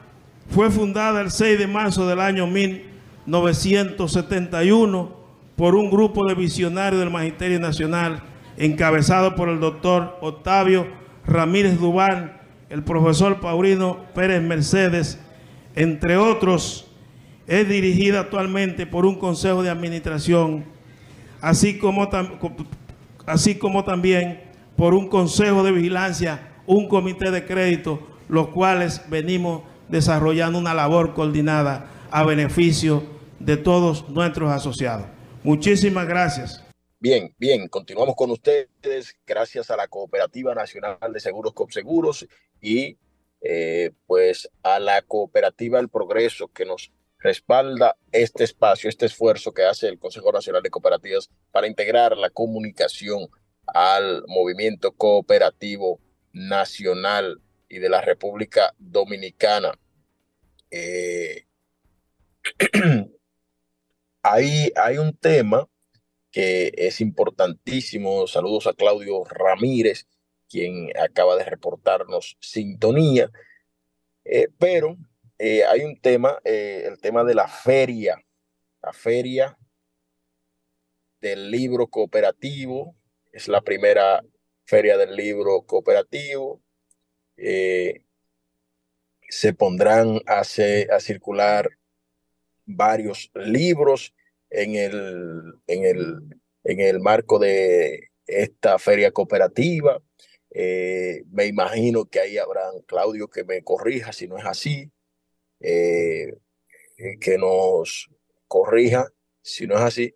fue 0.50 0.70
fundada 0.70 1.20
el 1.20 1.30
6 1.30 1.58
de 1.58 1.66
marzo 1.66 2.06
del 2.06 2.20
año 2.20 2.46
1971 2.46 5.18
por 5.56 5.74
un 5.74 5.90
grupo 5.90 6.26
de 6.26 6.34
visionarios 6.34 7.00
del 7.00 7.10
Magisterio 7.10 7.60
Nacional 7.60 8.22
encabezado 8.56 9.34
por 9.34 9.48
el 9.48 9.60
doctor 9.60 10.18
Octavio 10.20 10.86
Ramírez 11.26 11.78
Dubán, 11.78 12.38
el 12.70 12.82
profesor 12.82 13.40
Paulino 13.40 14.04
Pérez 14.14 14.42
Mercedes, 14.42 15.20
entre 15.74 16.16
otros, 16.16 16.90
es 17.46 17.68
dirigida 17.68 18.20
actualmente 18.20 18.86
por 18.86 19.04
un 19.06 19.16
consejo 19.16 19.62
de 19.62 19.70
administración, 19.70 20.64
así 21.40 21.78
como, 21.78 22.08
así 23.26 23.54
como 23.56 23.84
también 23.84 24.40
por 24.76 24.94
un 24.94 25.08
consejo 25.08 25.62
de 25.62 25.72
vigilancia, 25.72 26.48
un 26.66 26.88
comité 26.88 27.30
de 27.30 27.46
crédito, 27.46 28.06
los 28.28 28.48
cuales 28.48 29.02
venimos 29.08 29.62
desarrollando 29.88 30.58
una 30.58 30.74
labor 30.74 31.14
coordinada 31.14 31.90
a 32.10 32.24
beneficio 32.24 33.02
de 33.38 33.56
todos 33.56 34.08
nuestros 34.08 34.50
asociados. 34.50 35.06
Muchísimas 35.42 36.06
gracias. 36.06 36.64
Bien, 37.00 37.32
bien, 37.38 37.68
continuamos 37.68 38.16
con 38.16 38.30
ustedes 38.32 39.14
gracias 39.24 39.70
a 39.70 39.76
la 39.76 39.86
Cooperativa 39.86 40.54
Nacional 40.54 41.12
de 41.12 41.20
Seguros 41.20 41.52
COPSEGUROS 41.52 42.26
y 42.60 42.98
eh, 43.40 43.92
pues 44.06 44.50
a 44.64 44.80
la 44.80 45.02
Cooperativa 45.02 45.78
El 45.78 45.88
Progreso 45.88 46.48
que 46.48 46.64
nos 46.64 46.90
respalda 47.20 47.96
este 48.10 48.44
espacio, 48.44 48.88
este 48.88 49.06
esfuerzo 49.06 49.52
que 49.52 49.64
hace 49.64 49.86
el 49.88 49.98
Consejo 49.98 50.32
Nacional 50.32 50.62
de 50.62 50.70
Cooperativas 50.70 51.30
para 51.52 51.68
integrar 51.68 52.16
la 52.16 52.30
comunicación 52.30 53.28
al 53.66 54.24
movimiento 54.26 54.92
cooperativo 54.92 56.00
nacional 56.32 57.40
y 57.68 57.78
de 57.78 57.88
la 57.88 58.00
República 58.00 58.74
Dominicana. 58.78 59.78
Eh, 60.70 61.46
hay, 64.22 64.72
hay 64.76 64.98
un 64.98 65.16
tema 65.16 65.68
que 66.30 66.72
es 66.76 67.00
importantísimo. 67.00 68.26
Saludos 68.26 68.66
a 68.66 68.74
Claudio 68.74 69.24
Ramírez, 69.24 70.06
quien 70.48 70.90
acaba 70.98 71.36
de 71.36 71.44
reportarnos 71.44 72.36
sintonía. 72.40 73.30
Eh, 74.24 74.48
pero 74.58 74.96
eh, 75.38 75.64
hay 75.64 75.80
un 75.82 76.00
tema, 76.00 76.38
el 76.44 76.98
tema 77.00 77.24
de 77.24 77.34
la 77.34 77.48
feria, 77.48 78.22
la 78.82 78.92
feria 78.92 79.58
del 81.20 81.50
libro 81.50 81.86
cooperativo. 81.86 82.94
Es 83.32 83.48
la 83.48 83.60
primera 83.60 84.22
feria 84.64 84.96
del 84.96 85.16
libro 85.16 85.62
cooperativo. 85.62 86.62
Eh, 87.38 88.02
se 89.28 89.52
pondrán 89.52 90.20
a, 90.26 90.42
circular 90.44 91.70
varios 92.64 93.30
libros 93.34 94.14
en 94.50 94.74
el, 94.74 95.54
en, 95.66 95.84
el, 95.84 96.40
en 96.64 96.80
el 96.80 97.00
marco 97.00 97.38
de 97.38 98.10
esta 98.26 98.78
feria 98.78 99.12
cooperativa. 99.12 100.02
Eh, 100.50 101.22
me 101.30 101.46
imagino 101.46 102.06
que 102.06 102.20
ahí 102.20 102.38
habrán, 102.38 102.80
Claudio, 102.86 103.28
que 103.28 103.44
me 103.44 103.62
corrija 103.62 104.12
si 104.12 104.26
no 104.26 104.38
es 104.38 104.44
así, 104.44 104.90
eh, 105.60 106.34
que 107.20 107.38
nos 107.38 108.10
corrija 108.48 109.06
si 109.42 109.66
no 109.66 109.76
es 109.76 109.82
así, 109.82 110.14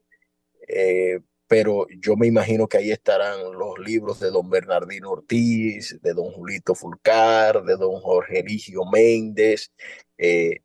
pero 1.53 1.87
yo 2.01 2.17
me 2.17 2.27
imagino 2.27 2.67
que 2.67 2.79
ahí 2.79 2.91
estarán 2.91 3.53
los 3.53 3.79
libros 3.79 4.19
de 4.21 4.31
don 4.31 4.49
Bernardino 4.49 5.11
Ortiz, 5.11 6.01
de 6.01 6.15
don 6.15 6.33
Julito 6.33 6.75
Fulcar, 6.75 7.63
de 7.65 7.77
don 7.77 8.01
Jorge 8.01 8.39
Eligio 8.39 8.87
Méndez, 8.87 9.71
eh, 10.17 10.61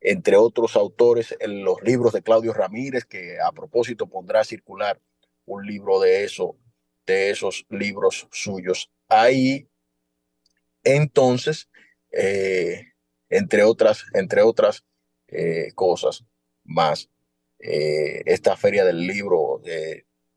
entre 0.00 0.38
otros 0.38 0.74
autores, 0.74 1.36
los 1.46 1.82
libros 1.82 2.14
de 2.14 2.22
Claudio 2.22 2.54
Ramírez, 2.54 3.04
que 3.04 3.38
a 3.46 3.52
propósito 3.52 4.06
pondrá 4.06 4.40
a 4.40 4.44
circular 4.44 4.98
un 5.44 5.66
libro 5.66 6.00
de 6.00 6.24
eso, 6.24 6.56
de 7.04 7.28
esos 7.28 7.66
libros 7.68 8.26
suyos. 8.32 8.90
Ahí, 9.08 9.68
entonces, 10.82 11.68
eh, 12.10 12.86
entre 13.28 13.64
otras, 13.64 14.06
entre 14.14 14.40
otras 14.40 14.82
eh, 15.28 15.72
cosas 15.74 16.24
más, 16.64 17.10
esta 17.58 18.56
feria 18.56 18.84
del 18.86 19.06
libro 19.06 19.60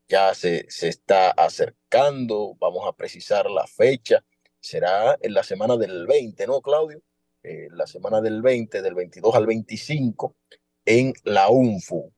ya 0.08 0.34
se, 0.34 0.66
se 0.68 0.88
está 0.88 1.30
acercando, 1.30 2.56
vamos 2.60 2.86
a 2.86 2.92
precisar 2.92 3.50
la 3.50 3.66
fecha, 3.66 4.24
será 4.60 5.16
en 5.20 5.34
la 5.34 5.42
semana 5.42 5.76
del 5.76 6.06
20, 6.06 6.46
¿no, 6.46 6.60
Claudio? 6.60 7.02
Eh, 7.42 7.68
la 7.70 7.86
semana 7.86 8.20
del 8.20 8.42
20, 8.42 8.82
del 8.82 8.94
22 8.94 9.34
al 9.36 9.46
25, 9.46 10.36
en 10.84 11.12
la 11.22 11.48
UNFU, 11.48 12.12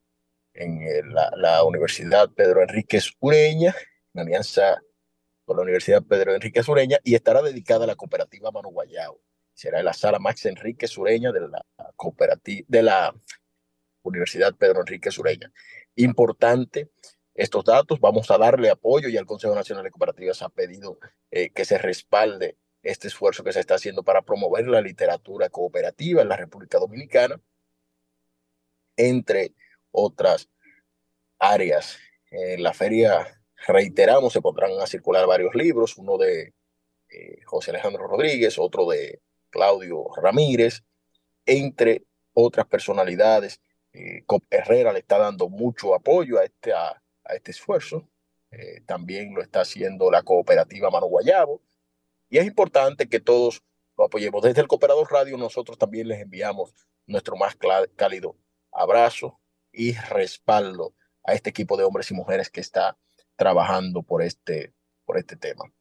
en 0.54 0.82
eh, 0.82 1.02
la, 1.04 1.64
Universidad 1.64 2.30
Pedro 2.30 2.62
Enríquez 2.62 3.12
Ureña, 3.20 3.74
en 4.14 4.20
alianza 4.22 4.80
con 5.44 5.58
la 5.58 5.64
Universidad 5.64 6.02
Pedro 6.02 6.34
Enríquez 6.34 6.66
Ureña, 6.66 6.98
y 7.04 7.14
estará 7.14 7.42
dedicada 7.42 7.84
a 7.84 7.86
la 7.86 7.96
cooperativa 7.96 8.50
Mano 8.50 8.70
Guayao. 8.70 9.20
Será 9.52 9.80
en 9.80 9.84
la 9.84 9.92
sala 9.92 10.18
Max 10.18 10.46
Enríquez 10.46 10.96
Ureña 10.96 11.30
de 11.30 11.40
la 11.40 11.62
cooperativa, 11.96 12.64
de 12.66 12.82
la 12.82 13.14
Universidad 14.02 14.54
Pedro 14.54 14.80
Enríquez 14.80 15.18
Ureña. 15.18 15.52
Importante 15.94 16.90
estos 17.38 17.64
datos. 17.64 18.00
Vamos 18.00 18.30
a 18.30 18.36
darle 18.36 18.68
apoyo 18.68 19.08
y 19.08 19.16
al 19.16 19.24
Consejo 19.24 19.54
Nacional 19.54 19.84
de 19.84 19.92
Cooperativas 19.92 20.42
ha 20.42 20.48
pedido 20.48 20.98
eh, 21.30 21.50
que 21.50 21.64
se 21.64 21.78
respalde 21.78 22.58
este 22.82 23.06
esfuerzo 23.06 23.44
que 23.44 23.52
se 23.52 23.60
está 23.60 23.76
haciendo 23.76 24.02
para 24.02 24.22
promover 24.22 24.66
la 24.66 24.80
literatura 24.80 25.48
cooperativa 25.48 26.20
en 26.20 26.28
la 26.28 26.36
República 26.36 26.78
Dominicana, 26.78 27.40
entre 28.96 29.54
otras 29.92 30.48
áreas. 31.38 31.98
En 32.30 32.62
la 32.62 32.74
feria, 32.74 33.40
reiteramos, 33.68 34.32
se 34.32 34.42
pondrán 34.42 34.72
a 34.80 34.86
circular 34.86 35.26
varios 35.26 35.54
libros, 35.54 35.96
uno 35.96 36.18
de 36.18 36.54
eh, 37.08 37.40
José 37.44 37.70
Alejandro 37.70 38.08
Rodríguez, 38.08 38.58
otro 38.58 38.88
de 38.88 39.22
Claudio 39.50 40.06
Ramírez, 40.20 40.82
entre 41.46 42.04
otras 42.32 42.66
personalidades. 42.66 43.60
Eh, 43.92 44.24
Cop 44.26 44.42
Herrera 44.50 44.92
le 44.92 44.98
está 44.98 45.18
dando 45.18 45.48
mucho 45.48 45.94
apoyo 45.94 46.38
a 46.38 46.44
esta 46.44 47.00
a 47.28 47.34
este 47.34 47.52
esfuerzo. 47.52 48.08
Eh, 48.50 48.80
también 48.86 49.34
lo 49.34 49.42
está 49.42 49.60
haciendo 49.60 50.10
la 50.10 50.22
cooperativa 50.22 50.90
Mano 50.90 51.06
Guayabo. 51.06 51.62
Y 52.28 52.38
es 52.38 52.46
importante 52.46 53.08
que 53.08 53.20
todos 53.20 53.62
lo 53.96 54.04
apoyemos. 54.04 54.42
Desde 54.42 54.60
el 54.60 54.68
Cooperador 54.68 55.10
Radio 55.10 55.36
nosotros 55.36 55.78
también 55.78 56.08
les 56.08 56.20
enviamos 56.20 56.74
nuestro 57.06 57.36
más 57.36 57.56
cálido 57.96 58.36
abrazo 58.72 59.38
y 59.72 59.92
respaldo 59.92 60.94
a 61.24 61.34
este 61.34 61.50
equipo 61.50 61.76
de 61.76 61.84
hombres 61.84 62.10
y 62.10 62.14
mujeres 62.14 62.50
que 62.50 62.60
está 62.60 62.96
trabajando 63.36 64.02
por 64.02 64.22
este, 64.22 64.72
por 65.04 65.18
este 65.18 65.36
tema. 65.36 65.72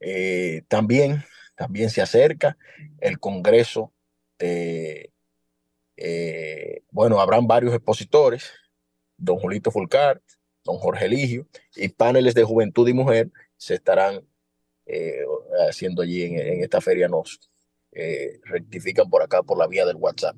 Eh, 0.00 0.62
también, 0.68 1.24
también 1.54 1.90
se 1.90 2.00
acerca 2.00 2.56
el 3.00 3.18
Congreso 3.18 3.92
de, 4.38 5.12
eh, 5.96 6.82
bueno, 6.90 7.20
habrán 7.20 7.46
varios 7.46 7.74
expositores, 7.74 8.52
don 9.20 9.38
Julito 9.38 9.70
Fulcar, 9.70 10.20
don 10.64 10.78
Jorge 10.78 11.06
Eligio, 11.06 11.46
y 11.76 11.88
paneles 11.88 12.34
de 12.34 12.44
juventud 12.44 12.88
y 12.88 12.94
mujer 12.94 13.30
se 13.56 13.74
estarán 13.74 14.26
eh, 14.86 15.24
haciendo 15.68 16.02
allí 16.02 16.24
en, 16.24 16.62
esta 16.62 16.80
feria. 16.80 17.08
Nos 17.08 17.40
eh, 17.92 18.40
rectifican 18.44 19.08
por 19.08 19.22
acá 19.22 19.42
por 19.42 19.58
la 19.58 19.66
vía 19.66 19.86
del 19.86 19.96
WhatsApp. 19.96 20.36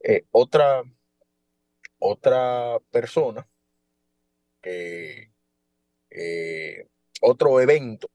Eh, 0.00 0.24
otra, 0.30 0.82
otra 1.98 2.78
persona, 2.90 3.46
otro 7.20 7.60
evento, 7.60 8.10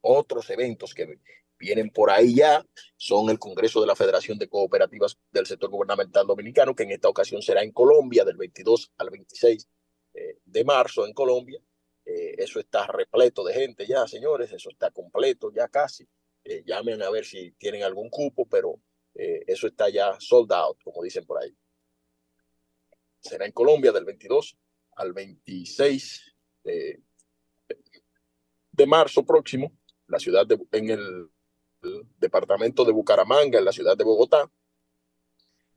otros 0.00 0.50
eventos 0.50 0.94
que 0.94 1.18
vienen 1.58 1.90
por 1.90 2.10
ahí 2.10 2.34
ya 2.34 2.64
son 2.96 3.30
el 3.30 3.38
Congreso 3.38 3.80
de 3.80 3.86
la 3.86 3.96
Federación 3.96 4.38
de 4.38 4.48
Cooperativas 4.48 5.18
del 5.30 5.46
Sector 5.46 5.70
Gubernamental 5.70 6.26
Dominicano, 6.26 6.74
que 6.74 6.84
en 6.84 6.92
esta 6.92 7.08
ocasión 7.08 7.42
será 7.42 7.62
en 7.62 7.72
Colombia 7.72 8.24
del 8.24 8.36
22 8.36 8.92
al 8.98 9.10
26 9.10 9.68
eh, 10.14 10.38
de 10.44 10.64
marzo 10.64 11.06
en 11.06 11.12
Colombia. 11.12 11.60
Eh, 12.04 12.34
eso 12.38 12.60
está 12.60 12.86
repleto 12.86 13.44
de 13.44 13.54
gente 13.54 13.86
ya, 13.86 14.06
señores, 14.06 14.52
eso 14.52 14.70
está 14.70 14.90
completo 14.90 15.52
ya 15.52 15.68
casi. 15.68 16.06
Eh, 16.44 16.62
llamen 16.64 17.02
a 17.02 17.10
ver 17.10 17.24
si 17.24 17.52
tienen 17.52 17.82
algún 17.82 18.08
cupo, 18.08 18.46
pero 18.46 18.80
eso 19.18 19.66
está 19.66 19.88
ya 19.88 20.14
sold 20.20 20.52
out, 20.52 20.76
como 20.84 21.02
dicen 21.02 21.24
por 21.24 21.42
ahí. 21.42 21.56
Será 23.18 23.46
en 23.46 23.52
Colombia 23.52 23.90
del 23.90 24.04
22 24.04 24.58
al 24.96 25.14
26 25.14 26.34
de, 26.64 27.00
marzo 28.86 29.24
próximo, 29.24 29.72
la 30.06 30.18
ciudad 30.18 30.46
de, 30.46 30.58
en 30.72 30.90
el 30.90 31.30
departamento 32.18 32.84
de 32.84 32.92
Bucaramanga, 32.92 33.58
en 33.58 33.64
la 33.64 33.72
ciudad 33.72 33.96
de 33.96 34.04
Bogotá. 34.04 34.50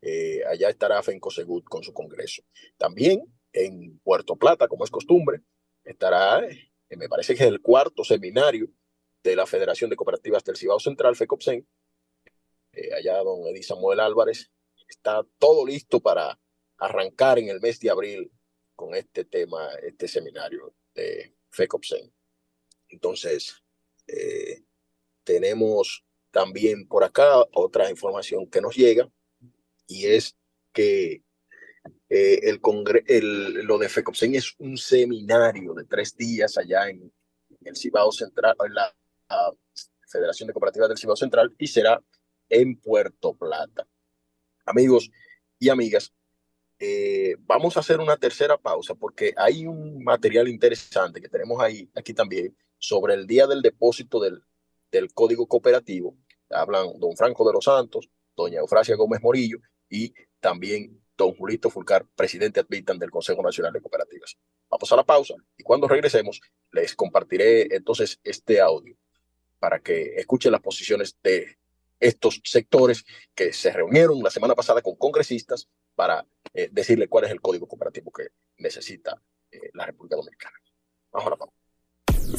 Eh, 0.01 0.41
allá 0.45 0.69
estará 0.69 1.03
Fencosegut 1.03 1.65
con 1.65 1.83
su 1.83 1.93
congreso. 1.93 2.43
También 2.77 3.23
en 3.51 3.99
Puerto 3.99 4.35
Plata, 4.35 4.67
como 4.67 4.85
es 4.85 4.91
costumbre, 4.91 5.41
estará, 5.83 6.45
eh, 6.45 6.71
me 6.95 7.09
parece 7.09 7.35
que 7.35 7.43
es 7.43 7.49
el 7.49 7.61
cuarto 7.61 8.03
seminario 8.03 8.69
de 9.23 9.35
la 9.35 9.45
Federación 9.45 9.89
de 9.89 9.95
Cooperativas 9.95 10.43
del 10.43 10.55
Cibao 10.55 10.79
Central, 10.79 11.15
FECOPSEN. 11.15 11.67
Eh, 12.71 12.93
allá 12.93 13.17
don 13.17 13.47
Edith 13.47 13.63
Samuel 13.63 13.99
Álvarez 13.99 14.49
está 14.87 15.25
todo 15.37 15.65
listo 15.65 15.99
para 15.99 16.39
arrancar 16.77 17.39
en 17.39 17.49
el 17.49 17.59
mes 17.59 17.79
de 17.79 17.89
abril 17.89 18.31
con 18.75 18.95
este 18.95 19.25
tema, 19.25 19.69
este 19.83 20.07
seminario 20.07 20.73
de 20.93 21.35
FECOPSEN. 21.49 22.11
Entonces, 22.89 23.61
eh, 24.07 24.63
tenemos 25.29 26.03
también 26.31 26.87
por 26.87 27.03
acá 27.03 27.45
otra 27.53 27.87
información 27.91 28.49
que 28.49 28.61
nos 28.61 28.75
llega 28.75 29.07
y 29.85 30.07
es 30.07 30.35
que 30.73 31.21
eh, 32.09 32.39
el, 32.49 32.59
el 33.05 33.53
lo 33.65 33.77
de 33.77 33.89
FECOPSEN 33.89 34.33
es 34.33 34.55
un 34.57 34.75
seminario 34.75 35.75
de 35.75 35.85
tres 35.85 36.17
días 36.17 36.57
allá 36.57 36.89
en, 36.89 37.13
el 37.63 37.75
Cibao 37.75 38.11
Central, 38.11 38.55
en 38.65 38.73
la, 38.73 38.91
Federación 40.07 40.47
de 40.47 40.53
Cooperativas 40.53 40.89
del 40.89 40.97
Cibao 40.97 41.15
Central 41.15 41.53
y 41.59 41.67
será 41.67 42.01
en 42.49 42.75
Puerto 42.79 43.35
Plata. 43.35 43.85
Amigos 44.65 45.11
y 45.59 45.69
amigas, 45.69 46.11
eh, 46.79 47.35
vamos 47.41 47.77
a 47.77 47.81
hacer 47.81 47.99
una 47.99 48.17
tercera 48.17 48.57
pausa 48.57 48.95
porque 48.95 49.35
hay 49.37 49.67
un 49.67 50.03
material 50.03 50.47
interesante 50.47 51.21
que 51.21 51.29
tenemos 51.29 51.61
ahí, 51.61 51.87
aquí 51.93 52.15
también, 52.15 52.57
sobre 52.79 53.13
el 53.13 53.27
día 53.27 53.45
del 53.45 53.61
depósito 53.61 54.19
del, 54.19 54.41
del 54.91 55.13
Código 55.13 55.47
Cooperativo. 55.47 56.15
Hablan 56.49 56.99
don 56.99 57.15
Franco 57.15 57.45
de 57.45 57.53
los 57.53 57.65
Santos, 57.65 58.09
doña 58.35 58.59
Eufrasia 58.59 58.95
Gómez 58.95 59.21
Morillo 59.21 59.59
y 59.89 60.13
también 60.39 61.01
don 61.17 61.35
Julito 61.35 61.69
Fulcar, 61.69 62.05
presidente 62.15 62.61
admitan 62.61 62.97
del 62.97 63.11
Consejo 63.11 63.43
Nacional 63.43 63.73
de 63.73 63.81
Cooperativas. 63.81 64.37
Vamos 64.69 64.91
a 64.91 64.95
la 64.95 65.03
pausa 65.03 65.35
y 65.57 65.63
cuando 65.63 65.87
regresemos 65.87 66.39
les 66.71 66.95
compartiré 66.95 67.75
entonces 67.75 68.19
este 68.23 68.61
audio 68.61 68.95
para 69.59 69.79
que 69.79 70.15
escuchen 70.15 70.53
las 70.53 70.61
posiciones 70.61 71.17
de 71.21 71.57
estos 71.99 72.41
sectores 72.45 73.03
que 73.35 73.51
se 73.51 73.71
reunieron 73.73 74.23
la 74.23 74.29
semana 74.29 74.55
pasada 74.55 74.81
con 74.81 74.95
congresistas 74.95 75.67
para 75.95 76.25
eh, 76.53 76.69
decirle 76.71 77.09
cuál 77.09 77.25
es 77.25 77.31
el 77.31 77.41
código 77.41 77.67
cooperativo 77.67 78.11
que 78.11 78.29
necesita 78.57 79.21
eh, 79.51 79.71
la 79.73 79.85
República 79.85 80.15
Dominicana. 80.15 80.55
Vamos 81.11 81.27
a 81.27 81.29
la 81.31 81.35
pausa. 81.35 81.58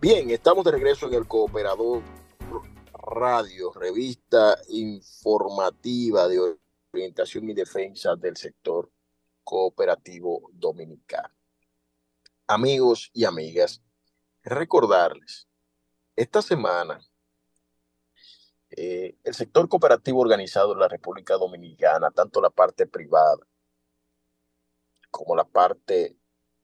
Bien, 0.00 0.30
estamos 0.30 0.64
de 0.64 0.70
regreso 0.70 1.08
en 1.08 1.14
el 1.14 1.26
Cooperador 1.26 2.04
Radio, 2.92 3.72
revista 3.72 4.56
informativa 4.68 6.28
de 6.28 6.56
orientación 6.92 7.50
y 7.50 7.52
defensa 7.52 8.14
del 8.14 8.36
sector 8.36 8.92
cooperativo 9.42 10.50
dominicano. 10.52 11.34
Amigos 12.46 13.10
y 13.12 13.24
amigas, 13.24 13.82
recordarles, 14.44 15.48
esta 16.14 16.42
semana 16.42 17.00
eh, 18.70 19.16
el 19.24 19.34
sector 19.34 19.68
cooperativo 19.68 20.20
organizado 20.20 20.74
en 20.74 20.78
la 20.78 20.86
República 20.86 21.34
Dominicana, 21.34 22.12
tanto 22.12 22.40
la 22.40 22.50
parte 22.50 22.86
privada 22.86 23.44
como 25.10 25.34
la 25.34 25.44
parte 25.44 26.16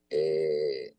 eh, 0.09 0.97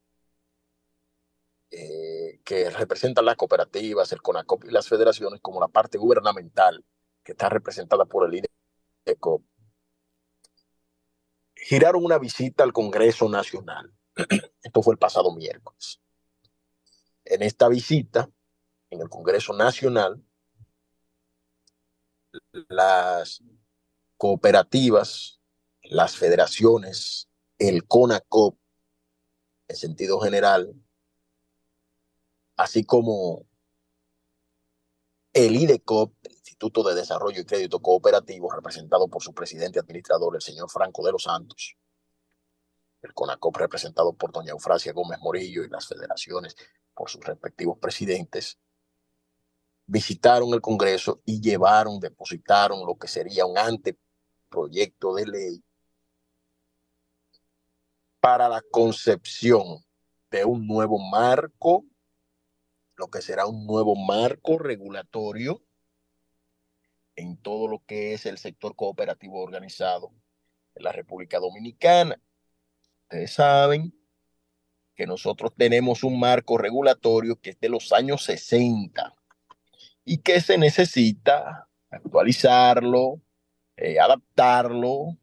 eh, 1.78 2.40
que 2.46 2.70
representa 2.70 3.22
las 3.22 3.36
cooperativas, 3.36 4.10
el 4.14 4.22
CONACOP 4.22 4.64
y 4.64 4.72
las 4.72 4.88
federaciones, 4.88 5.42
como 5.42 5.60
la 5.60 5.68
parte 5.68 5.98
gubernamental 5.98 6.86
que 7.22 7.34
está 7.34 7.50
representada 7.50 8.06
por 8.06 8.26
el 8.30 8.46
INECO, 9.06 9.44
giraron 11.54 12.06
una 12.06 12.18
visita 12.18 12.64
al 12.64 12.72
Congreso 12.72 13.28
Nacional. 13.28 13.94
Esto 14.64 14.82
fue 14.82 14.94
el 14.94 14.98
pasado 14.98 15.36
miércoles. 15.36 16.00
En 17.26 17.42
esta 17.42 17.68
visita, 17.68 18.30
en 18.90 19.02
el 19.02 19.10
Congreso 19.10 19.52
Nacional, 19.52 20.24
las 22.70 23.44
cooperativas, 24.16 25.42
las 25.82 26.16
federaciones, 26.16 27.28
el 27.58 27.86
CONACOP, 27.86 28.58
en 29.68 29.76
sentido 29.76 30.22
general, 30.22 30.74
así 32.56 32.84
como 32.84 33.46
el 35.34 35.56
IDECOP, 35.56 36.14
Instituto 36.30 36.84
de 36.84 36.96
Desarrollo 36.96 37.42
y 37.42 37.46
Crédito 37.46 37.82
Cooperativo, 37.82 38.50
representado 38.52 39.10
por 39.10 39.22
su 39.22 39.34
presidente 39.34 39.80
administrador, 39.80 40.36
el 40.36 40.42
señor 40.42 40.70
Franco 40.70 41.06
de 41.06 41.12
los 41.12 41.24
Santos, 41.24 41.76
el 43.02 43.14
CONACOP 43.14 43.58
representado 43.58 44.14
por 44.14 44.32
doña 44.32 44.52
Eufrasia 44.52 44.94
Gómez 44.94 45.20
Morillo 45.20 45.64
y 45.64 45.70
las 45.70 45.88
federaciones 45.88 46.56
por 46.94 47.10
sus 47.10 47.24
respectivos 47.26 47.78
presidentes, 47.78 48.58
visitaron 49.86 50.54
el 50.54 50.62
Congreso 50.62 51.22
y 51.26 51.42
llevaron, 51.42 52.00
depositaron 52.00 52.86
lo 52.86 52.98
que 52.98 53.08
sería 53.08 53.46
un 53.46 53.58
anteproyecto 53.58 55.14
de 55.14 55.28
ley 55.28 55.64
para 58.20 58.50
la 58.50 58.62
concepción 58.72 59.86
de 60.32 60.46
un 60.46 60.66
nuevo 60.66 60.98
marco, 60.98 61.86
lo 62.98 63.08
que 63.08 63.22
será 63.22 63.46
un 63.46 63.66
nuevo 63.66 63.96
marco 63.96 64.58
regulatorio 64.58 65.62
en 67.16 67.38
todo 67.38 67.68
lo 67.68 67.84
que 67.86 68.14
es 68.14 68.26
el 68.26 68.38
sector 68.38 68.76
cooperativo 68.76 69.42
organizado 69.42 70.12
en 70.76 70.84
la 70.84 70.92
República 70.92 71.40
Dominicana. 71.40 72.22
Ustedes 73.04 73.34
saben 73.34 73.94
que 74.96 75.06
nosotros 75.06 75.52
tenemos 75.56 76.04
un 76.04 76.20
marco 76.20 76.58
regulatorio 76.58 77.40
que 77.40 77.52
es 77.52 77.60
de 77.60 77.70
los 77.70 77.92
años 77.92 78.24
60 78.24 79.14
y 80.06 80.20
que 80.20 80.40
se 80.40 80.58
necesita 80.58 81.68
actualizarlo, 81.90 83.22
eh, 83.78 84.00
adaptarlo 84.00 85.18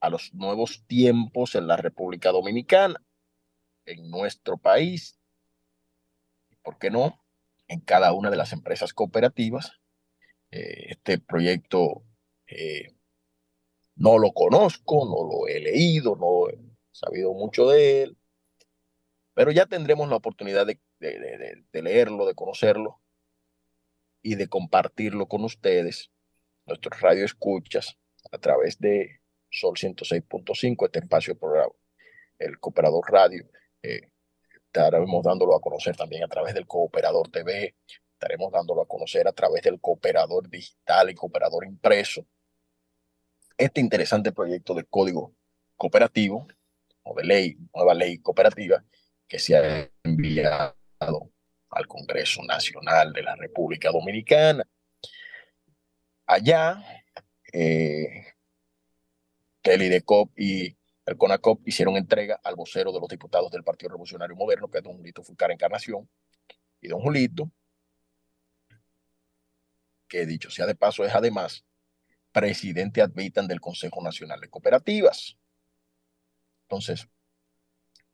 a 0.00 0.10
los 0.10 0.34
nuevos 0.34 0.84
tiempos 0.86 1.54
en 1.54 1.66
la 1.66 1.76
República 1.76 2.30
Dominicana, 2.30 3.02
en 3.86 4.10
nuestro 4.10 4.56
país, 4.58 5.18
¿por 6.62 6.78
qué 6.78 6.90
no? 6.90 7.20
En 7.68 7.80
cada 7.80 8.12
una 8.12 8.30
de 8.30 8.36
las 8.36 8.52
empresas 8.52 8.92
cooperativas. 8.92 9.80
Eh, 10.50 10.90
este 10.90 11.18
proyecto 11.18 12.02
eh, 12.46 12.94
no 13.96 14.18
lo 14.18 14.32
conozco, 14.32 15.04
no 15.06 15.24
lo 15.28 15.48
he 15.48 15.60
leído, 15.60 16.16
no 16.16 16.48
he 16.48 16.58
sabido 16.90 17.32
mucho 17.32 17.68
de 17.68 18.02
él, 18.02 18.18
pero 19.34 19.50
ya 19.50 19.66
tendremos 19.66 20.08
la 20.08 20.16
oportunidad 20.16 20.66
de, 20.66 20.78
leerlo, 21.72 22.26
de 22.26 22.34
conocerlo 22.34 23.00
y 24.22 24.34
de 24.34 24.48
compartirlo 24.48 25.26
con 25.26 25.44
ustedes, 25.44 26.10
nuestros 26.66 27.00
radioescuchas, 27.00 27.98
a 28.30 28.38
través 28.38 28.78
de 28.78 29.20
Sol 29.50 29.74
106.5, 29.74 30.84
este 30.86 31.00
espacio 31.00 31.36
programa, 31.36 31.72
el 32.38 32.58
Cooperador 32.58 33.10
Radio. 33.10 33.48
Eh, 33.82 34.11
estaremos 34.72 35.22
dándolo 35.22 35.54
a 35.54 35.60
conocer 35.60 35.94
también 35.94 36.24
a 36.24 36.28
través 36.28 36.54
del 36.54 36.66
Cooperador 36.66 37.28
TV, 37.30 37.74
estaremos 38.14 38.50
dándolo 38.50 38.82
a 38.82 38.88
conocer 38.88 39.28
a 39.28 39.32
través 39.32 39.62
del 39.62 39.78
Cooperador 39.80 40.48
Digital 40.48 41.10
y 41.10 41.14
Cooperador 41.14 41.66
Impreso. 41.66 42.24
Este 43.58 43.80
interesante 43.82 44.32
proyecto 44.32 44.72
de 44.74 44.84
código 44.84 45.34
cooperativo 45.76 46.48
o 47.02 47.14
de 47.14 47.24
ley, 47.24 47.56
nueva 47.74 47.92
ley 47.92 48.18
cooperativa, 48.18 48.82
que 49.28 49.38
se 49.38 49.56
ha 49.56 49.90
enviado 50.04 50.74
al 51.68 51.86
Congreso 51.86 52.42
Nacional 52.42 53.12
de 53.12 53.22
la 53.22 53.36
República 53.36 53.90
Dominicana. 53.90 54.66
Allá, 56.26 56.82
eh, 57.52 58.24
que 59.60 59.74
el 59.74 59.82
IDECOP 59.82 60.30
y 60.38 60.76
el 61.06 61.16
CONACOP 61.16 61.66
hicieron 61.66 61.96
entrega 61.96 62.40
al 62.42 62.54
vocero 62.54 62.92
de 62.92 63.00
los 63.00 63.08
diputados 63.08 63.50
del 63.50 63.64
Partido 63.64 63.90
Revolucionario 63.90 64.36
Moderno, 64.36 64.68
que 64.68 64.78
es 64.78 64.84
don 64.84 64.96
Julito 64.96 65.22
Fulcar 65.22 65.50
Encarnación, 65.50 66.08
y 66.80 66.88
don 66.88 67.00
Julito, 67.00 67.50
que 70.08 70.26
dicho 70.26 70.50
sea 70.50 70.66
de 70.66 70.74
paso, 70.74 71.04
es 71.04 71.14
además 71.14 71.64
presidente 72.32 73.02
admitan 73.02 73.46
del 73.46 73.60
Consejo 73.60 74.02
Nacional 74.02 74.40
de 74.40 74.48
Cooperativas. 74.48 75.36
Entonces, 76.62 77.08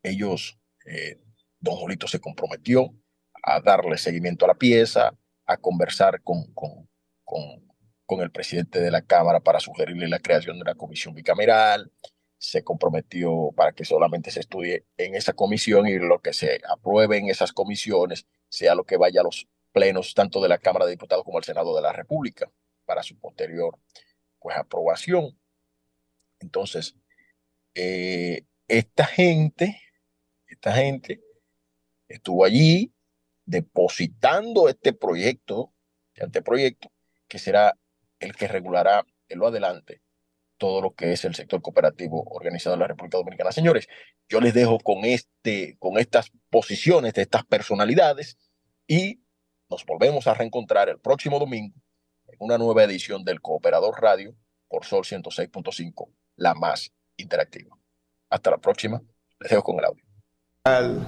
ellos, 0.02 0.58
eh, 0.86 1.20
don 1.60 1.76
Julito 1.76 2.08
se 2.08 2.20
comprometió 2.20 2.94
a 3.42 3.60
darle 3.60 3.98
seguimiento 3.98 4.44
a 4.44 4.48
la 4.48 4.54
pieza, 4.54 5.16
a 5.46 5.56
conversar 5.56 6.22
con, 6.22 6.52
con, 6.52 6.88
con 7.24 7.68
con 8.08 8.22
el 8.22 8.30
presidente 8.30 8.80
de 8.80 8.90
la 8.90 9.02
Cámara 9.02 9.38
para 9.38 9.60
sugerirle 9.60 10.08
la 10.08 10.18
creación 10.18 10.56
de 10.56 10.62
una 10.62 10.74
comisión 10.74 11.14
bicameral. 11.14 11.92
Se 12.38 12.62
comprometió 12.62 13.50
para 13.56 13.72
que 13.72 13.84
solamente 13.84 14.30
se 14.30 14.40
estudie 14.40 14.84
en 14.96 15.14
esa 15.14 15.32
comisión 15.32 15.86
y 15.86 15.98
lo 15.98 16.20
que 16.20 16.32
se 16.32 16.60
apruebe 16.68 17.18
en 17.18 17.28
esas 17.28 17.52
comisiones 17.52 18.26
sea 18.48 18.74
lo 18.74 18.84
que 18.84 18.96
vaya 18.96 19.20
a 19.20 19.24
los 19.24 19.48
plenos 19.72 20.14
tanto 20.14 20.40
de 20.40 20.48
la 20.48 20.58
Cámara 20.58 20.86
de 20.86 20.92
Diputados 20.92 21.24
como 21.24 21.38
del 21.38 21.44
Senado 21.44 21.74
de 21.74 21.82
la 21.82 21.92
República 21.92 22.50
para 22.84 23.02
su 23.02 23.18
posterior 23.18 23.78
pues, 24.38 24.56
aprobación. 24.56 25.38
Entonces, 26.40 26.94
eh, 27.74 28.44
esta 28.68 29.04
gente, 29.04 29.80
esta 30.46 30.72
gente 30.72 31.20
estuvo 32.08 32.44
allí 32.44 32.92
depositando 33.44 34.68
este 34.68 34.92
proyecto, 34.92 35.72
este 36.12 36.24
anteproyecto, 36.24 36.90
que 37.26 37.38
será 37.38 37.74
el 38.20 38.34
que 38.34 38.48
regulará 38.48 39.06
en 39.28 39.38
lo 39.38 39.46
adelante 39.46 40.02
todo 40.58 40.82
lo 40.82 40.94
que 40.94 41.12
es 41.12 41.24
el 41.24 41.34
sector 41.34 41.62
cooperativo 41.62 42.22
organizado 42.24 42.74
en 42.74 42.80
la 42.80 42.88
República 42.88 43.18
Dominicana. 43.18 43.52
Señores, 43.52 43.88
yo 44.28 44.40
les 44.40 44.52
dejo 44.52 44.78
con, 44.78 45.04
este, 45.04 45.76
con 45.78 45.98
estas 45.98 46.30
posiciones 46.50 47.14
de 47.14 47.22
estas 47.22 47.44
personalidades 47.44 48.36
y 48.86 49.22
nos 49.70 49.86
volvemos 49.86 50.26
a 50.26 50.34
reencontrar 50.34 50.88
el 50.88 50.98
próximo 50.98 51.38
domingo 51.38 51.74
en 52.26 52.36
una 52.40 52.58
nueva 52.58 52.84
edición 52.84 53.24
del 53.24 53.40
Cooperador 53.40 54.00
Radio 54.00 54.34
por 54.68 54.84
Sol 54.84 55.04
106.5, 55.04 56.10
la 56.36 56.54
más 56.54 56.92
interactiva. 57.16 57.76
Hasta 58.30 58.50
la 58.50 58.58
próxima. 58.58 59.00
Les 59.40 59.50
dejo 59.50 59.62
con 59.62 59.78
el 59.78 59.84
audio. 59.86 60.04
Al 60.64 61.04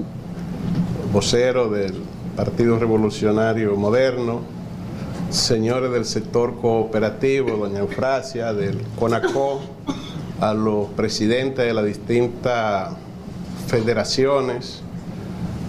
vocero 1.12 1.68
del 1.68 2.02
Partido 2.36 2.78
Revolucionario 2.78 3.76
Moderno, 3.76 4.59
señores 5.30 5.92
del 5.92 6.04
sector 6.04 6.56
cooperativo, 6.60 7.56
doña 7.56 7.80
Eufrasia, 7.80 8.52
del 8.52 8.80
CONACO, 8.98 9.60
a 10.40 10.54
los 10.54 10.88
presidentes 10.88 11.64
de 11.64 11.72
las 11.72 11.84
distintas 11.84 12.94
federaciones 13.68 14.82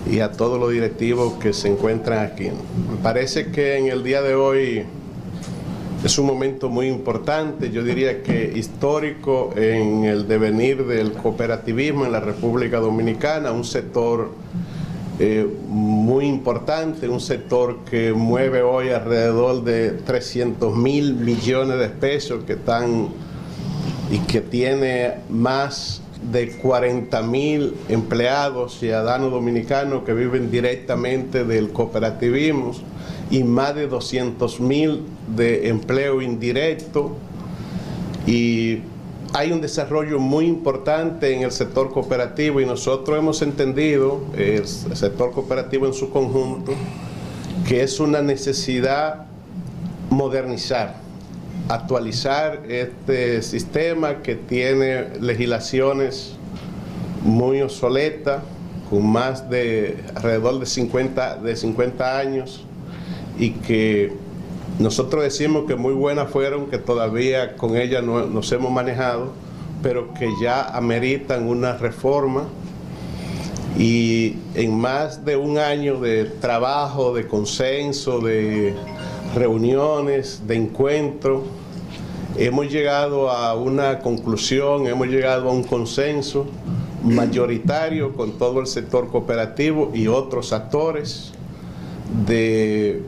y 0.10 0.20
a 0.20 0.32
todos 0.32 0.60
los 0.60 0.72
directivos 0.72 1.34
que 1.34 1.54
se 1.54 1.68
encuentran 1.68 2.26
aquí. 2.26 2.46
Me 2.46 2.98
parece 3.04 3.52
que 3.52 3.78
en 3.78 3.88
el 3.88 4.04
día 4.04 4.24
de 4.24 4.34
hoy 4.34 4.84
es 6.04 6.18
un 6.18 6.26
momento 6.26 6.70
muy 6.70 6.88
importante, 6.88 7.70
yo 7.70 7.84
diría 7.84 8.24
que 8.24 8.52
histórico 8.56 9.54
en 9.56 10.06
el 10.06 10.28
devenir 10.28 10.88
del 10.88 11.14
cooperativismo 11.14 12.06
en 12.06 12.14
la 12.14 12.20
República 12.20 12.80
Dominicana, 12.80 13.52
un 13.52 13.64
sector 13.64 14.32
eh, 15.24 15.48
muy 15.68 16.26
importante, 16.26 17.08
un 17.08 17.20
sector 17.20 17.82
que 17.88 18.12
mueve 18.12 18.64
hoy 18.64 18.90
alrededor 18.90 19.64
de 19.64 19.92
300 19.92 20.76
mil 20.76 21.14
millones 21.14 21.78
de 21.78 21.90
pesos 21.90 22.44
que 22.44 22.54
están 22.54 23.10
y 24.10 24.18
que 24.18 24.42
tiene 24.42 25.18
más 25.30 26.02
de 26.32 26.50
40 26.54 27.22
mil 27.22 27.76
empleados 27.88 28.80
ciudadanos 28.80 29.32
dominicanos 29.32 30.02
que 30.06 30.16
viven 30.16 30.50
directamente 30.50 31.46
del 31.46 31.70
cooperativismo 31.70 32.72
y 33.30 33.44
más 33.44 33.76
de 33.76 33.86
200 33.86 34.60
mil 34.60 35.04
de 35.36 35.70
empleo 35.70 36.24
indirecto. 36.24 37.16
Y 38.26 38.80
hay 39.34 39.52
un 39.52 39.62
desarrollo 39.62 40.20
muy 40.20 40.46
importante 40.46 41.34
en 41.34 41.44
el 41.44 41.52
sector 41.52 41.92
cooperativo 41.92 42.60
y 42.60 42.66
nosotros 42.66 43.18
hemos 43.18 43.42
entendido, 43.42 44.22
el 44.36 44.68
sector 44.68 45.32
cooperativo 45.32 45.88
en 45.88 45.94
su 45.94 46.10
conjunto, 46.10 46.74
que 47.68 47.82
es 47.84 48.00
una 48.00 48.22
necesidad 48.22 49.26
modernizar, 50.10 50.96
actualizar 51.70 52.64
este 52.68 53.42
sistema 53.42 54.22
que 54.22 54.36
tiene 54.36 55.08
legislaciones 55.22 56.36
muy 57.24 57.62
obsoletas, 57.62 58.44
con 58.90 59.08
más 59.08 59.50
de 59.50 60.04
alrededor 60.16 60.60
de 60.60 60.66
50, 60.66 61.38
de 61.38 61.56
50 61.56 62.20
años 62.20 62.66
y 63.40 63.52
que 63.52 64.12
nosotros 64.82 65.24
decimos 65.24 65.66
que 65.68 65.76
muy 65.76 65.94
buenas 65.94 66.30
fueron, 66.32 66.68
que 66.68 66.78
todavía 66.78 67.56
con 67.56 67.78
ellas 67.78 68.04
no, 68.04 68.26
nos 68.26 68.52
hemos 68.52 68.72
manejado, 68.72 69.32
pero 69.84 70.14
que 70.14 70.30
ya 70.42 70.64
ameritan 70.76 71.48
una 71.48 71.78
reforma. 71.78 72.46
Y 73.78 74.36
en 74.56 74.78
más 74.78 75.24
de 75.24 75.38
un 75.38 75.58
año 75.58 76.00
de 76.00 76.26
trabajo, 76.26 77.14
de 77.14 77.28
consenso, 77.28 78.20
de 78.20 78.76
reuniones, 79.36 80.46
de 80.46 80.56
encuentro, 80.56 81.44
hemos 82.38 82.72
llegado 82.72 83.30
a 83.30 83.56
una 83.56 84.00
conclusión, 84.00 84.88
hemos 84.88 85.08
llegado 85.08 85.50
a 85.50 85.54
un 85.54 85.64
consenso 85.64 86.48
mayoritario 87.04 88.14
con 88.14 88.34
todo 88.38 88.60
el 88.60 88.68
sector 88.68 89.10
cooperativo 89.10 89.92
y 89.94 90.08
otros 90.08 90.54
actores 90.54 91.32
de 92.26 93.02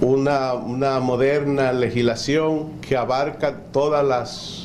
una, 0.00 0.54
una 0.54 1.00
moderna 1.00 1.72
legislación 1.72 2.80
que 2.80 2.96
abarca 2.96 3.56
todas 3.72 4.04
las 4.04 4.64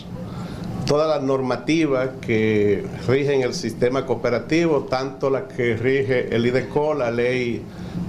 todas 0.90 1.08
las 1.08 1.22
normativas 1.22 2.10
que 2.20 2.84
rigen 3.08 3.44
el 3.44 3.54
sistema 3.54 4.08
cooperativo, 4.08 4.88
tanto 4.90 5.30
la 5.30 5.48
que 5.48 5.76
rige 5.76 6.36
el 6.36 6.48
IDECO, 6.48 6.96
la 6.96 7.12
ley 7.12 7.62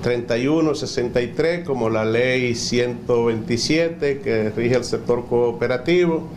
3163, 0.03 1.67
como 1.67 1.91
la 1.91 2.07
ley 2.07 2.55
127 2.55 4.21
que 4.21 4.49
rige 4.49 4.77
el 4.77 4.85
sector 4.85 5.27
cooperativo, 5.27 6.29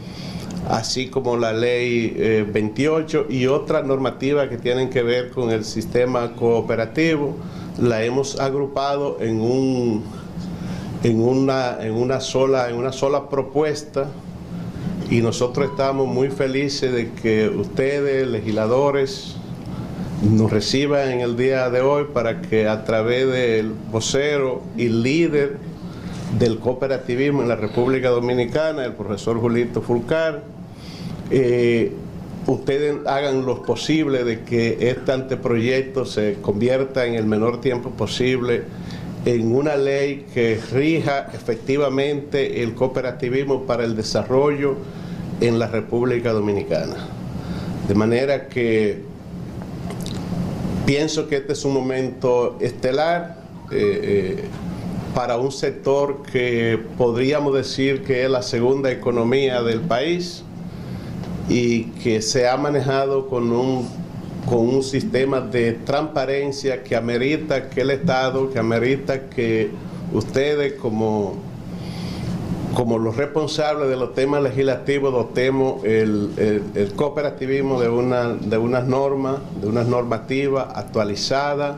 así 0.67 1.07
como 1.07 1.37
la 1.37 1.53
ley 1.53 2.43
28 2.51 3.21
eh, 3.29 3.33
y 3.33 3.47
otras 3.47 3.85
normativas 3.85 4.49
que 4.49 4.57
tienen 4.57 4.89
que 4.89 5.01
ver 5.01 5.29
con 5.29 5.49
el 5.49 5.63
sistema 5.63 6.33
cooperativo, 6.33 7.37
la 7.81 8.03
hemos 8.03 8.37
agrupado 8.41 9.17
en 9.21 9.39
un 9.39 10.03
en 11.03 11.21
una, 11.21 11.77
en 11.81 11.93
una 11.93 12.21
sola 12.21 12.69
en 12.69 12.77
una 12.77 12.91
sola 12.91 13.29
propuesta 13.29 14.07
y 15.09 15.21
nosotros 15.21 15.69
estamos 15.69 16.07
muy 16.07 16.29
felices 16.29 16.91
de 16.91 17.11
que 17.11 17.47
ustedes, 17.47 18.27
legisladores, 18.27 19.35
nos 20.23 20.49
reciban 20.49 21.11
en 21.11 21.19
el 21.19 21.35
día 21.35 21.69
de 21.69 21.81
hoy 21.81 22.05
para 22.13 22.41
que 22.41 22.67
a 22.67 22.85
través 22.85 23.27
del 23.29 23.73
vocero 23.91 24.63
y 24.77 24.87
líder 24.87 25.57
del 26.39 26.57
cooperativismo 26.57 27.41
en 27.41 27.49
la 27.49 27.57
República 27.57 28.09
Dominicana, 28.09 28.85
el 28.85 28.93
profesor 28.93 29.39
Julito 29.39 29.81
Fulcar, 29.81 30.43
eh, 31.29 31.91
ustedes 32.47 33.05
hagan 33.05 33.45
lo 33.45 33.61
posible 33.61 34.23
de 34.23 34.41
que 34.41 34.89
este 34.89 35.11
anteproyecto 35.11 36.05
se 36.05 36.37
convierta 36.41 37.05
en 37.05 37.15
el 37.15 37.25
menor 37.25 37.61
tiempo 37.61 37.91
posible 37.91 38.63
en 39.25 39.55
una 39.55 39.75
ley 39.75 40.25
que 40.33 40.59
rija 40.71 41.29
efectivamente 41.33 42.61
el 42.61 42.75
cooperativismo 42.75 43.63
para 43.63 43.85
el 43.85 43.95
desarrollo 43.95 44.75
en 45.39 45.59
la 45.59 45.67
República 45.67 46.33
Dominicana. 46.33 47.07
De 47.87 47.95
manera 47.95 48.47
que 48.47 49.01
pienso 50.85 51.27
que 51.27 51.37
este 51.37 51.53
es 51.53 51.63
un 51.63 51.73
momento 51.73 52.57
estelar 52.59 53.37
eh, 53.71 53.99
eh, 54.03 54.43
para 55.15 55.37
un 55.37 55.51
sector 55.51 56.23
que 56.23 56.79
podríamos 56.97 57.53
decir 57.53 58.03
que 58.03 58.23
es 58.23 58.29
la 58.29 58.41
segunda 58.41 58.91
economía 58.91 59.61
del 59.61 59.79
país 59.79 60.43
y 61.49 61.83
que 62.03 62.21
se 62.21 62.47
ha 62.47 62.57
manejado 62.57 63.27
con 63.27 63.51
un 63.51 64.02
con 64.45 64.59
un 64.59 64.83
sistema 64.83 65.39
de 65.39 65.73
transparencia 65.73 66.83
que 66.83 66.95
amerita 66.95 67.69
que 67.69 67.81
el 67.81 67.91
Estado, 67.91 68.49
que 68.49 68.59
amerita 68.59 69.29
que 69.29 69.71
ustedes 70.11 70.73
como, 70.73 71.35
como 72.73 72.97
los 72.97 73.15
responsables 73.15 73.89
de 73.89 73.95
los 73.95 74.13
temas 74.13 74.43
legislativos 74.43 75.13
dotemos 75.13 75.83
el, 75.85 76.91
cooperativismo 76.95 77.79
de, 77.79 77.89
una, 77.89 78.33
de 78.33 78.57
unas 78.57 78.85
normas, 78.85 79.37
de 79.61 79.67
unas 79.67 79.87
normativas 79.87 80.67
actualizadas 80.75 81.77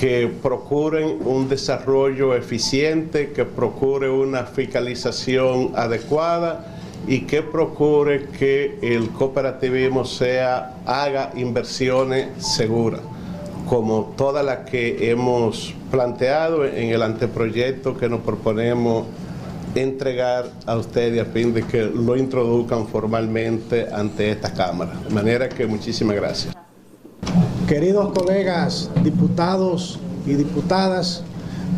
que 0.00 0.32
procuren 0.42 1.18
un 1.24 1.48
desarrollo 1.48 2.34
eficiente, 2.34 3.32
que 3.32 3.44
procure 3.44 4.08
una 4.08 4.44
fiscalización 4.44 5.72
adecuada 5.74 6.77
y 7.06 7.20
que 7.22 7.42
procure 7.42 8.26
que 8.26 8.78
el 8.82 9.10
cooperativismo 9.10 10.04
sea, 10.04 10.76
haga 10.84 11.32
inversiones 11.36 12.28
seguras, 12.44 13.00
como 13.68 14.12
todas 14.16 14.44
las 14.44 14.68
que 14.70 15.10
hemos 15.10 15.74
planteado 15.90 16.64
en 16.64 16.90
el 16.90 17.02
anteproyecto 17.02 17.96
que 17.96 18.08
nos 18.08 18.20
proponemos 18.20 19.06
entregar 19.74 20.50
a 20.66 20.76
ustedes 20.76 21.20
a 21.20 21.30
fin 21.30 21.52
de 21.52 21.62
que 21.62 21.84
lo 21.84 22.16
introduzcan 22.16 22.86
formalmente 22.86 23.86
ante 23.92 24.30
esta 24.30 24.52
Cámara. 24.52 24.92
De 25.08 25.14
manera 25.14 25.48
que 25.48 25.66
muchísimas 25.66 26.16
gracias. 26.16 26.54
Queridos 27.66 28.12
colegas, 28.12 28.90
diputados 29.04 29.98
y 30.26 30.34
diputadas 30.34 31.22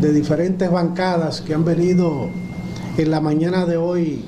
de 0.01 0.13
diferentes 0.13 0.71
bancadas 0.71 1.41
que 1.41 1.53
han 1.53 1.65
venido 1.65 2.29
en 2.97 3.11
la 3.11 3.21
mañana 3.21 3.67
de 3.67 3.77
hoy 3.77 4.25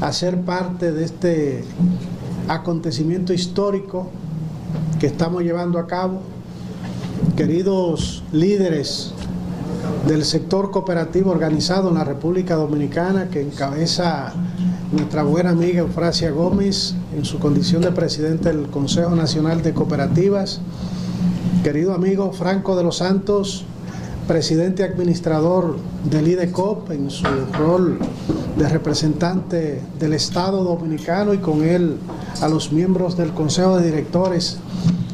a 0.00 0.12
parte 0.44 0.92
de 0.92 1.04
este 1.04 1.64
acontecimiento 2.48 3.32
histórico 3.32 4.08
que 5.00 5.06
estamos 5.06 5.42
llevando 5.42 5.78
a 5.78 5.86
cabo. 5.86 6.20
Queridos 7.36 8.22
líderes 8.32 9.12
del 10.06 10.24
sector 10.24 10.70
cooperativo 10.70 11.30
organizado 11.30 11.88
en 11.88 11.94
la 11.94 12.04
República 12.04 12.56
Dominicana 12.56 13.28
que 13.28 13.40
encabeza 13.40 14.32
nuestra 14.92 15.22
buena 15.22 15.50
amiga 15.50 15.80
Eufrasia 15.80 16.30
Gómez 16.30 16.94
en 17.16 17.24
su 17.24 17.38
condición 17.38 17.82
de 17.82 17.92
presidente 17.92 18.52
del 18.52 18.68
Consejo 18.68 19.16
Nacional 19.16 19.62
de 19.62 19.72
Cooperativas, 19.72 20.60
querido 21.64 21.94
amigo 21.94 22.32
Franco 22.32 22.76
de 22.76 22.84
los 22.84 22.98
Santos, 22.98 23.64
presidente 24.28 24.84
administrador 24.84 25.76
del 26.04 26.28
IDECOP 26.28 26.90
en 26.90 27.10
su 27.10 27.24
rol 27.58 27.98
de 28.56 28.68
representante 28.68 29.82
del 29.98 30.14
Estado 30.14 30.64
Dominicano 30.64 31.34
y 31.34 31.38
con 31.38 31.62
él 31.62 31.96
a 32.40 32.48
los 32.48 32.72
miembros 32.72 33.16
del 33.16 33.32
Consejo 33.32 33.76
de 33.76 33.86
Directores 33.86 34.58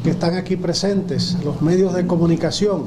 que 0.03 0.11
están 0.11 0.35
aquí 0.35 0.55
presentes, 0.55 1.37
los 1.43 1.61
medios 1.61 1.93
de 1.93 2.07
comunicación. 2.07 2.83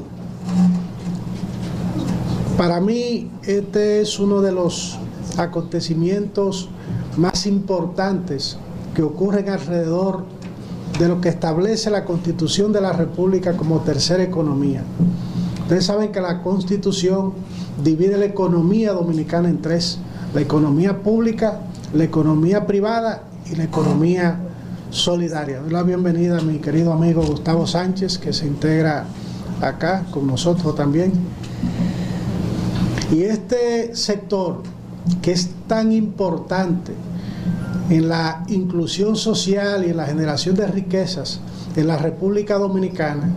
Para 2.57 2.81
mí 2.81 3.29
este 3.43 4.01
es 4.01 4.19
uno 4.19 4.41
de 4.41 4.51
los 4.51 4.97
acontecimientos 5.37 6.69
más 7.17 7.45
importantes 7.45 8.57
que 8.95 9.03
ocurren 9.03 9.49
alrededor 9.49 10.25
de 10.97 11.07
lo 11.07 11.21
que 11.21 11.29
establece 11.29 11.91
la 11.91 12.03
Constitución 12.03 12.73
de 12.73 12.81
la 12.81 12.93
República 12.93 13.55
como 13.55 13.81
tercera 13.81 14.23
economía. 14.23 14.83
Ustedes 15.61 15.85
saben 15.85 16.11
que 16.11 16.21
la 16.21 16.41
Constitución 16.41 17.33
divide 17.83 18.17
la 18.17 18.25
economía 18.25 18.93
dominicana 18.93 19.49
en 19.49 19.61
tres 19.61 19.99
la 20.33 20.41
economía 20.41 21.01
pública, 21.01 21.59
la 21.93 22.03
economía 22.03 22.65
privada 22.65 23.23
y 23.51 23.55
la 23.55 23.63
economía 23.63 24.39
solidaria. 24.89 25.59
Doy 25.59 25.71
la 25.71 25.83
bienvenida 25.83 26.39
a 26.39 26.41
mi 26.41 26.59
querido 26.59 26.93
amigo 26.93 27.23
Gustavo 27.23 27.67
Sánchez, 27.67 28.17
que 28.17 28.33
se 28.33 28.45
integra 28.45 29.05
acá 29.61 30.05
con 30.11 30.27
nosotros 30.27 30.75
también. 30.75 31.13
Y 33.11 33.23
este 33.23 33.95
sector, 33.95 34.63
que 35.21 35.31
es 35.31 35.49
tan 35.67 35.91
importante 35.91 36.93
en 37.89 38.09
la 38.09 38.43
inclusión 38.49 39.15
social 39.15 39.85
y 39.85 39.91
en 39.91 39.97
la 39.97 40.05
generación 40.05 40.55
de 40.55 40.67
riquezas 40.67 41.39
en 41.75 41.87
la 41.87 41.97
República 41.97 42.57
Dominicana, 42.57 43.29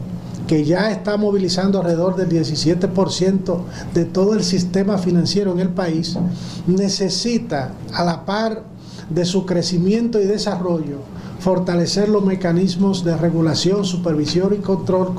que 0.50 0.64
ya 0.64 0.90
está 0.90 1.16
movilizando 1.16 1.78
alrededor 1.78 2.16
del 2.16 2.28
17% 2.28 3.58
de 3.94 4.04
todo 4.04 4.34
el 4.34 4.42
sistema 4.42 4.98
financiero 4.98 5.52
en 5.52 5.60
el 5.60 5.68
país, 5.68 6.18
necesita, 6.66 7.74
a 7.92 8.02
la 8.02 8.24
par 8.26 8.64
de 9.10 9.24
su 9.26 9.46
crecimiento 9.46 10.20
y 10.20 10.24
desarrollo, 10.24 11.02
fortalecer 11.38 12.08
los 12.08 12.24
mecanismos 12.24 13.04
de 13.04 13.16
regulación, 13.16 13.84
supervisión 13.84 14.52
y 14.52 14.56
control 14.56 15.14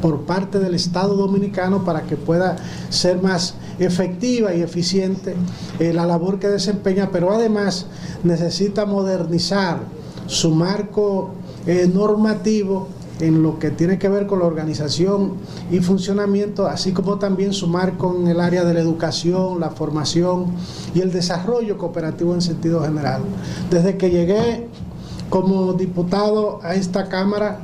por 0.00 0.20
parte 0.20 0.60
del 0.60 0.76
Estado 0.76 1.16
dominicano 1.16 1.84
para 1.84 2.02
que 2.02 2.16
pueda 2.16 2.54
ser 2.88 3.20
más 3.20 3.56
efectiva 3.80 4.54
y 4.54 4.62
eficiente 4.62 5.34
eh, 5.80 5.92
la 5.92 6.06
labor 6.06 6.38
que 6.38 6.46
desempeña, 6.46 7.10
pero 7.10 7.32
además 7.32 7.86
necesita 8.22 8.86
modernizar 8.86 9.80
su 10.28 10.52
marco 10.52 11.32
eh, 11.66 11.90
normativo 11.92 12.86
en 13.20 13.42
lo 13.42 13.58
que 13.58 13.70
tiene 13.70 13.98
que 13.98 14.08
ver 14.08 14.26
con 14.26 14.40
la 14.40 14.46
organización 14.46 15.34
y 15.70 15.80
funcionamiento, 15.80 16.66
así 16.66 16.92
como 16.92 17.18
también 17.18 17.52
sumar 17.52 17.96
con 17.96 18.26
el 18.28 18.40
área 18.40 18.64
de 18.64 18.74
la 18.74 18.80
educación, 18.80 19.60
la 19.60 19.70
formación 19.70 20.46
y 20.94 21.00
el 21.00 21.12
desarrollo 21.12 21.78
cooperativo 21.78 22.34
en 22.34 22.42
sentido 22.42 22.82
general. 22.82 23.22
Desde 23.70 23.96
que 23.96 24.10
llegué 24.10 24.68
como 25.30 25.72
diputado 25.72 26.60
a 26.62 26.74
esta 26.74 27.08
Cámara, 27.08 27.60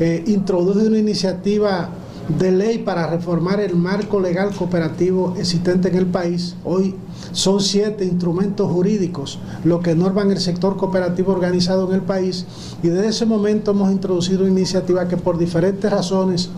eh, 0.00 0.24
introduje 0.26 0.86
una 0.86 0.98
iniciativa 0.98 1.90
de 2.28 2.52
ley 2.52 2.78
para 2.78 3.06
reformar 3.08 3.60
el 3.60 3.76
marco 3.76 4.20
legal 4.20 4.54
cooperativo 4.54 5.34
existente 5.38 5.88
en 5.88 5.96
el 5.96 6.06
país. 6.06 6.56
Hoy 6.64 6.94
son 7.32 7.60
siete 7.60 8.04
instrumentos 8.04 8.70
jurídicos 8.70 9.38
lo 9.64 9.80
que 9.80 9.94
norman 9.94 10.30
el 10.30 10.40
sector 10.40 10.76
cooperativo 10.76 11.32
organizado 11.32 11.88
en 11.88 11.94
el 11.94 12.02
país 12.02 12.46
y 12.82 12.88
desde 12.88 13.08
ese 13.08 13.26
momento 13.26 13.72
hemos 13.72 13.90
introducido 13.90 14.42
una 14.42 14.52
iniciativa 14.52 15.08
que 15.08 15.16
por 15.16 15.38
diferentes 15.38 15.90
razones 15.90 16.50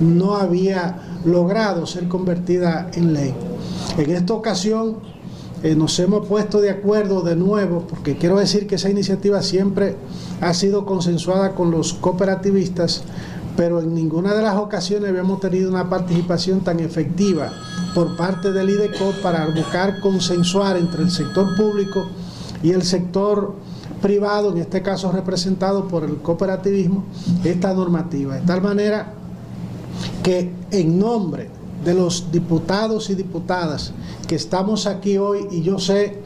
no 0.00 0.36
había 0.36 1.20
logrado 1.24 1.86
ser 1.86 2.08
convertida 2.08 2.90
en 2.94 3.12
ley. 3.12 3.34
En 3.98 4.10
esta 4.10 4.34
ocasión 4.34 4.96
eh, 5.62 5.76
nos 5.76 5.96
hemos 6.00 6.26
puesto 6.26 6.60
de 6.60 6.70
acuerdo 6.70 7.22
de 7.22 7.36
nuevo, 7.36 7.86
porque 7.88 8.16
quiero 8.16 8.38
decir 8.38 8.66
que 8.66 8.74
esa 8.74 8.90
iniciativa 8.90 9.42
siempre 9.42 9.96
ha 10.40 10.54
sido 10.54 10.84
consensuada 10.84 11.54
con 11.54 11.70
los 11.70 11.92
cooperativistas, 11.92 13.04
pero 13.56 13.80
en 13.80 13.94
ninguna 13.94 14.34
de 14.34 14.42
las 14.42 14.56
ocasiones 14.56 15.10
habíamos 15.10 15.40
tenido 15.40 15.70
una 15.70 15.88
participación 15.88 16.60
tan 16.60 16.80
efectiva 16.80 17.52
por 17.94 18.16
parte 18.16 18.52
del 18.52 18.70
IDECO 18.70 19.12
para 19.22 19.46
buscar 19.46 20.00
consensuar 20.00 20.76
entre 20.76 21.02
el 21.02 21.10
sector 21.10 21.54
público 21.56 22.06
y 22.62 22.70
el 22.70 22.82
sector 22.82 23.54
privado, 24.00 24.52
en 24.52 24.58
este 24.58 24.82
caso 24.82 25.12
representado 25.12 25.86
por 25.86 26.04
el 26.04 26.16
cooperativismo, 26.16 27.04
esta 27.44 27.72
normativa. 27.74 28.36
De 28.36 28.42
tal 28.42 28.62
manera 28.62 29.14
que 30.22 30.52
en 30.70 30.98
nombre 30.98 31.50
de 31.84 31.94
los 31.94 32.30
diputados 32.30 33.10
y 33.10 33.14
diputadas 33.14 33.92
que 34.26 34.36
estamos 34.36 34.86
aquí 34.86 35.18
hoy, 35.18 35.46
y 35.50 35.62
yo 35.62 35.78
sé 35.78 36.21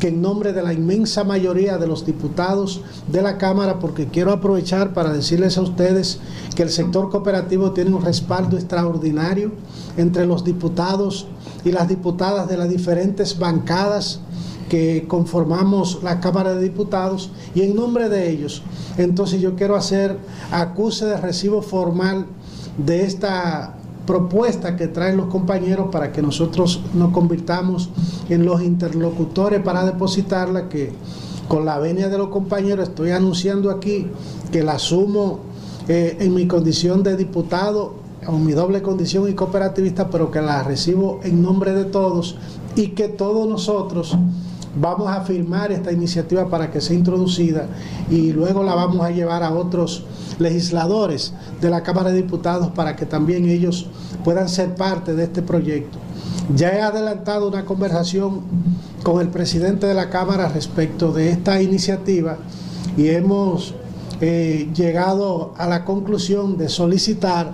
que 0.00 0.08
en 0.08 0.22
nombre 0.22 0.52
de 0.52 0.62
la 0.62 0.72
inmensa 0.72 1.22
mayoría 1.22 1.78
de 1.78 1.86
los 1.86 2.04
diputados 2.04 2.80
de 3.06 3.22
la 3.22 3.38
Cámara, 3.38 3.78
porque 3.78 4.06
quiero 4.06 4.32
aprovechar 4.32 4.92
para 4.94 5.12
decirles 5.12 5.58
a 5.58 5.62
ustedes 5.62 6.18
que 6.56 6.62
el 6.62 6.70
sector 6.70 7.10
cooperativo 7.10 7.72
tiene 7.72 7.94
un 7.94 8.04
respaldo 8.04 8.56
extraordinario 8.56 9.52
entre 9.96 10.26
los 10.26 10.42
diputados 10.42 11.26
y 11.64 11.70
las 11.70 11.86
diputadas 11.86 12.48
de 12.48 12.56
las 12.56 12.68
diferentes 12.68 13.38
bancadas 13.38 14.20
que 14.70 15.04
conformamos 15.06 16.00
la 16.02 16.20
Cámara 16.20 16.54
de 16.54 16.62
Diputados 16.62 17.30
y 17.54 17.62
en 17.62 17.74
nombre 17.74 18.08
de 18.08 18.30
ellos, 18.30 18.62
entonces 18.96 19.40
yo 19.40 19.56
quiero 19.56 19.76
hacer 19.76 20.16
acuse 20.52 21.04
de 21.06 21.16
recibo 21.16 21.60
formal 21.60 22.26
de 22.78 23.04
esta 23.04 23.79
propuesta 24.06 24.76
que 24.76 24.88
traen 24.88 25.16
los 25.16 25.26
compañeros 25.26 25.88
para 25.90 26.12
que 26.12 26.22
nosotros 26.22 26.82
nos 26.94 27.12
convirtamos 27.12 27.90
en 28.28 28.44
los 28.44 28.62
interlocutores 28.62 29.60
para 29.62 29.84
depositarla, 29.84 30.68
que 30.68 30.92
con 31.48 31.64
la 31.64 31.78
venia 31.78 32.08
de 32.08 32.18
los 32.18 32.28
compañeros 32.28 32.88
estoy 32.88 33.10
anunciando 33.10 33.70
aquí 33.70 34.06
que 34.52 34.62
la 34.62 34.72
asumo 34.72 35.40
eh, 35.88 36.16
en 36.20 36.34
mi 36.34 36.46
condición 36.46 37.02
de 37.02 37.16
diputado, 37.16 37.94
con 38.24 38.44
mi 38.44 38.52
doble 38.52 38.82
condición 38.82 39.28
y 39.28 39.34
cooperativista, 39.34 40.10
pero 40.10 40.30
que 40.30 40.40
la 40.40 40.62
recibo 40.62 41.20
en 41.24 41.42
nombre 41.42 41.72
de 41.72 41.84
todos 41.84 42.36
y 42.76 42.88
que 42.88 43.08
todos 43.08 43.48
nosotros 43.48 44.16
vamos 44.74 45.08
a 45.08 45.22
firmar 45.22 45.72
esta 45.72 45.92
iniciativa 45.92 46.48
para 46.48 46.70
que 46.70 46.80
sea 46.80 46.96
introducida 46.96 47.66
y 48.10 48.32
luego 48.32 48.62
la 48.62 48.74
vamos 48.74 49.04
a 49.04 49.10
llevar 49.10 49.42
a 49.42 49.52
otros 49.52 50.04
legisladores 50.38 51.32
de 51.60 51.70
la 51.70 51.82
Cámara 51.82 52.10
de 52.10 52.22
Diputados 52.22 52.68
para 52.68 52.96
que 52.96 53.06
también 53.06 53.48
ellos 53.48 53.86
puedan 54.24 54.48
ser 54.48 54.74
parte 54.74 55.14
de 55.14 55.24
este 55.24 55.42
proyecto. 55.42 55.98
Ya 56.54 56.70
he 56.70 56.80
adelantado 56.80 57.48
una 57.48 57.64
conversación 57.64 58.42
con 59.02 59.20
el 59.20 59.28
presidente 59.28 59.86
de 59.86 59.94
la 59.94 60.10
Cámara 60.10 60.48
respecto 60.48 61.12
de 61.12 61.30
esta 61.30 61.60
iniciativa 61.62 62.38
y 62.96 63.08
hemos 63.08 63.74
eh, 64.20 64.68
llegado 64.74 65.54
a 65.56 65.66
la 65.66 65.84
conclusión 65.84 66.58
de 66.58 66.68
solicitar 66.68 67.52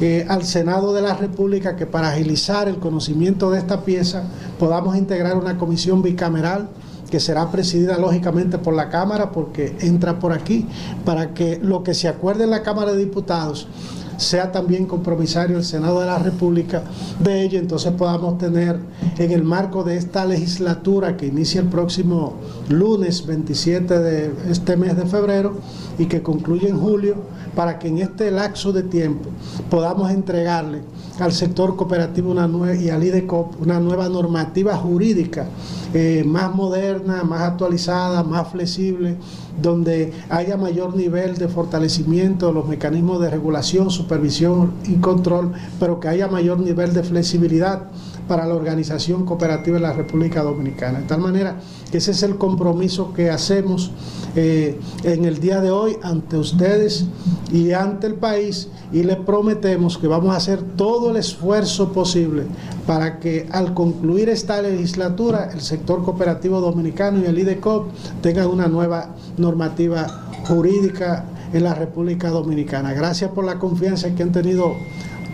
eh, 0.00 0.26
al 0.28 0.44
Senado 0.44 0.92
de 0.92 1.02
la 1.02 1.14
República 1.14 1.76
que 1.76 1.86
para 1.86 2.08
agilizar 2.08 2.68
el 2.68 2.78
conocimiento 2.78 3.50
de 3.50 3.58
esta 3.58 3.84
pieza 3.84 4.24
podamos 4.58 4.96
integrar 4.96 5.36
una 5.36 5.56
comisión 5.56 6.02
bicameral 6.02 6.68
que 7.10 7.20
será 7.20 7.50
presidida 7.50 7.96
lógicamente 7.96 8.58
por 8.58 8.74
la 8.74 8.88
Cámara 8.88 9.30
porque 9.30 9.76
entra 9.80 10.18
por 10.18 10.32
aquí, 10.32 10.66
para 11.04 11.32
que 11.32 11.60
lo 11.62 11.84
que 11.84 11.94
se 11.94 12.08
acuerde 12.08 12.44
en 12.44 12.50
la 12.50 12.62
Cámara 12.62 12.92
de 12.92 12.98
Diputados 12.98 13.68
sea 14.16 14.52
también 14.52 14.86
compromisario 14.86 15.58
el 15.58 15.64
Senado 15.64 16.00
de 16.00 16.06
la 16.06 16.18
República 16.18 16.82
de 17.20 17.42
ello, 17.42 17.58
entonces 17.58 17.92
podamos 17.92 18.38
tener 18.38 18.78
en 19.18 19.30
el 19.30 19.44
marco 19.44 19.84
de 19.84 19.96
esta 19.96 20.24
legislatura 20.24 21.16
que 21.16 21.26
inicia 21.26 21.60
el 21.60 21.68
próximo 21.68 22.34
lunes 22.68 23.26
27 23.26 23.98
de 23.98 24.32
este 24.50 24.76
mes 24.76 24.96
de 24.96 25.06
febrero 25.06 25.56
y 25.98 26.06
que 26.06 26.22
concluye 26.22 26.68
en 26.68 26.78
julio, 26.78 27.16
para 27.54 27.78
que 27.78 27.88
en 27.88 27.98
este 27.98 28.30
lapso 28.30 28.72
de 28.72 28.82
tiempo 28.82 29.30
podamos 29.70 30.10
entregarle 30.10 30.82
al 31.20 31.32
sector 31.32 31.76
cooperativo 31.76 32.34
y 32.74 32.90
al 32.90 33.04
IDECOP 33.04 33.60
una 33.62 33.78
nueva 33.78 34.08
normativa 34.08 34.76
jurídica 34.76 35.46
eh, 35.92 36.24
más 36.26 36.52
moderna, 36.52 37.22
más 37.22 37.42
actualizada, 37.42 38.24
más 38.24 38.48
flexible, 38.48 39.16
donde 39.60 40.12
haya 40.28 40.56
mayor 40.56 40.96
nivel 40.96 41.36
de 41.36 41.48
fortalecimiento 41.48 42.48
de 42.48 42.54
los 42.54 42.68
mecanismos 42.68 43.20
de 43.20 43.30
regulación, 43.30 43.90
supervisión 43.90 44.72
y 44.84 44.96
control, 44.96 45.52
pero 45.78 46.00
que 46.00 46.08
haya 46.08 46.28
mayor 46.28 46.60
nivel 46.60 46.92
de 46.92 47.02
flexibilidad 47.02 47.88
para 48.28 48.46
la 48.46 48.54
organización 48.54 49.24
cooperativa 49.24 49.76
en 49.76 49.82
la 49.82 49.92
República 49.92 50.42
Dominicana. 50.42 51.00
De 51.00 51.06
tal 51.06 51.20
manera 51.20 51.56
que 51.90 51.98
ese 51.98 52.12
es 52.12 52.22
el 52.22 52.36
compromiso 52.36 53.12
que 53.12 53.30
hacemos 53.30 53.90
eh, 54.36 54.78
en 55.02 55.24
el 55.24 55.38
día 55.40 55.60
de 55.60 55.70
hoy 55.70 55.96
ante 56.02 56.36
ustedes 56.36 57.06
y 57.52 57.72
ante 57.72 58.06
el 58.06 58.14
país 58.14 58.68
y 58.92 59.02
les 59.02 59.16
prometemos 59.16 59.98
que 59.98 60.08
vamos 60.08 60.34
a 60.34 60.38
hacer 60.38 60.62
todo 60.76 61.10
el 61.10 61.16
esfuerzo 61.16 61.92
posible 61.92 62.44
para 62.86 63.20
que 63.20 63.46
al 63.52 63.74
concluir 63.74 64.28
esta 64.28 64.60
legislatura 64.62 65.50
el 65.52 65.60
sector 65.60 66.02
cooperativo 66.04 66.60
dominicano 66.60 67.20
y 67.20 67.26
el 67.26 67.38
IDECOP 67.38 67.86
tengan 68.22 68.48
una 68.48 68.66
nueva 68.66 69.14
normativa 69.36 70.24
jurídica 70.46 71.26
en 71.52 71.64
la 71.64 71.74
República 71.74 72.30
Dominicana. 72.30 72.92
Gracias 72.92 73.30
por 73.30 73.44
la 73.44 73.58
confianza 73.58 74.14
que 74.14 74.22
han 74.22 74.32
tenido 74.32 74.74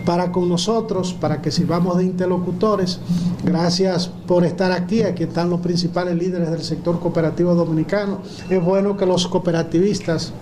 para 0.05 0.31
con 0.31 0.49
nosotros, 0.49 1.13
para 1.13 1.41
que 1.41 1.51
sirvamos 1.51 1.97
de 1.97 2.05
interlocutores. 2.05 2.99
Gracias 3.43 4.07
por 4.07 4.43
estar 4.45 4.71
aquí. 4.71 5.03
Aquí 5.03 5.23
están 5.23 5.49
los 5.49 5.61
principales 5.61 6.15
líderes 6.15 6.51
del 6.51 6.63
sector 6.63 6.99
cooperativo 6.99 7.55
dominicano. 7.55 8.19
Es 8.49 8.63
bueno 8.63 8.97
que 8.97 9.05
los 9.05 9.27
cooperativistas 9.27 10.33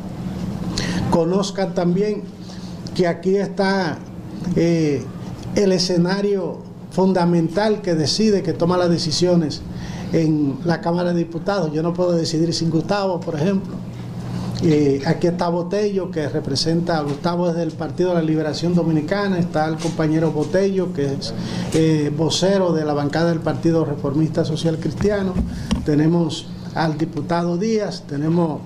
conozcan 1.11 1.73
también 1.73 2.23
que 2.95 3.07
aquí 3.07 3.35
está 3.37 3.97
eh, 4.55 5.03
el 5.55 5.71
escenario 5.71 6.59
fundamental 6.91 7.81
que 7.81 7.95
decide, 7.95 8.43
que 8.43 8.53
toma 8.53 8.77
las 8.77 8.89
decisiones 8.89 9.61
en 10.11 10.57
la 10.65 10.81
Cámara 10.81 11.13
de 11.13 11.19
Diputados. 11.19 11.71
Yo 11.71 11.83
no 11.83 11.93
puedo 11.93 12.11
decidir 12.11 12.53
sin 12.53 12.69
Gustavo, 12.69 13.19
por 13.19 13.35
ejemplo. 13.35 13.75
Eh, 14.61 15.01
aquí 15.05 15.27
está 15.27 15.47
Botello, 15.47 16.11
que 16.11 16.27
representa 16.27 16.97
a 16.97 17.01
Gustavo 17.01 17.47
desde 17.47 17.63
el 17.63 17.71
Partido 17.71 18.09
de 18.09 18.15
la 18.15 18.21
Liberación 18.21 18.75
Dominicana. 18.75 19.39
Está 19.39 19.67
el 19.67 19.77
compañero 19.77 20.31
Botello, 20.31 20.91
que 20.91 21.13
es 21.13 21.33
eh, 21.73 22.11
vocero 22.15 22.73
de 22.73 22.83
la 22.83 22.93
bancada 22.93 23.29
del 23.29 23.39
Partido 23.39 23.85
Reformista 23.85 24.43
Social 24.43 24.77
Cristiano. 24.77 25.33
Tenemos 25.85 26.47
al 26.75 26.97
diputado 26.97 27.57
Díaz, 27.57 28.03
tenemos 28.07 28.59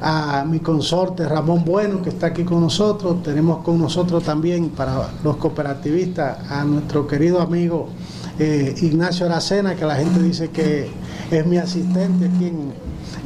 a 0.00 0.44
mi 0.46 0.60
consorte 0.60 1.26
Ramón 1.26 1.64
Bueno, 1.64 2.02
que 2.02 2.10
está 2.10 2.28
aquí 2.28 2.44
con 2.44 2.60
nosotros. 2.60 3.22
Tenemos 3.22 3.64
con 3.64 3.80
nosotros 3.80 4.22
también, 4.22 4.68
para 4.68 5.10
los 5.24 5.36
cooperativistas, 5.36 6.50
a 6.50 6.64
nuestro 6.64 7.06
querido 7.08 7.40
amigo 7.40 7.88
eh, 8.38 8.74
Ignacio 8.82 9.26
Aracena, 9.26 9.74
que 9.74 9.84
la 9.84 9.96
gente 9.96 10.22
dice 10.22 10.50
que 10.50 10.90
es 11.30 11.46
mi 11.46 11.56
asistente 11.58 12.26
aquí 12.26 12.52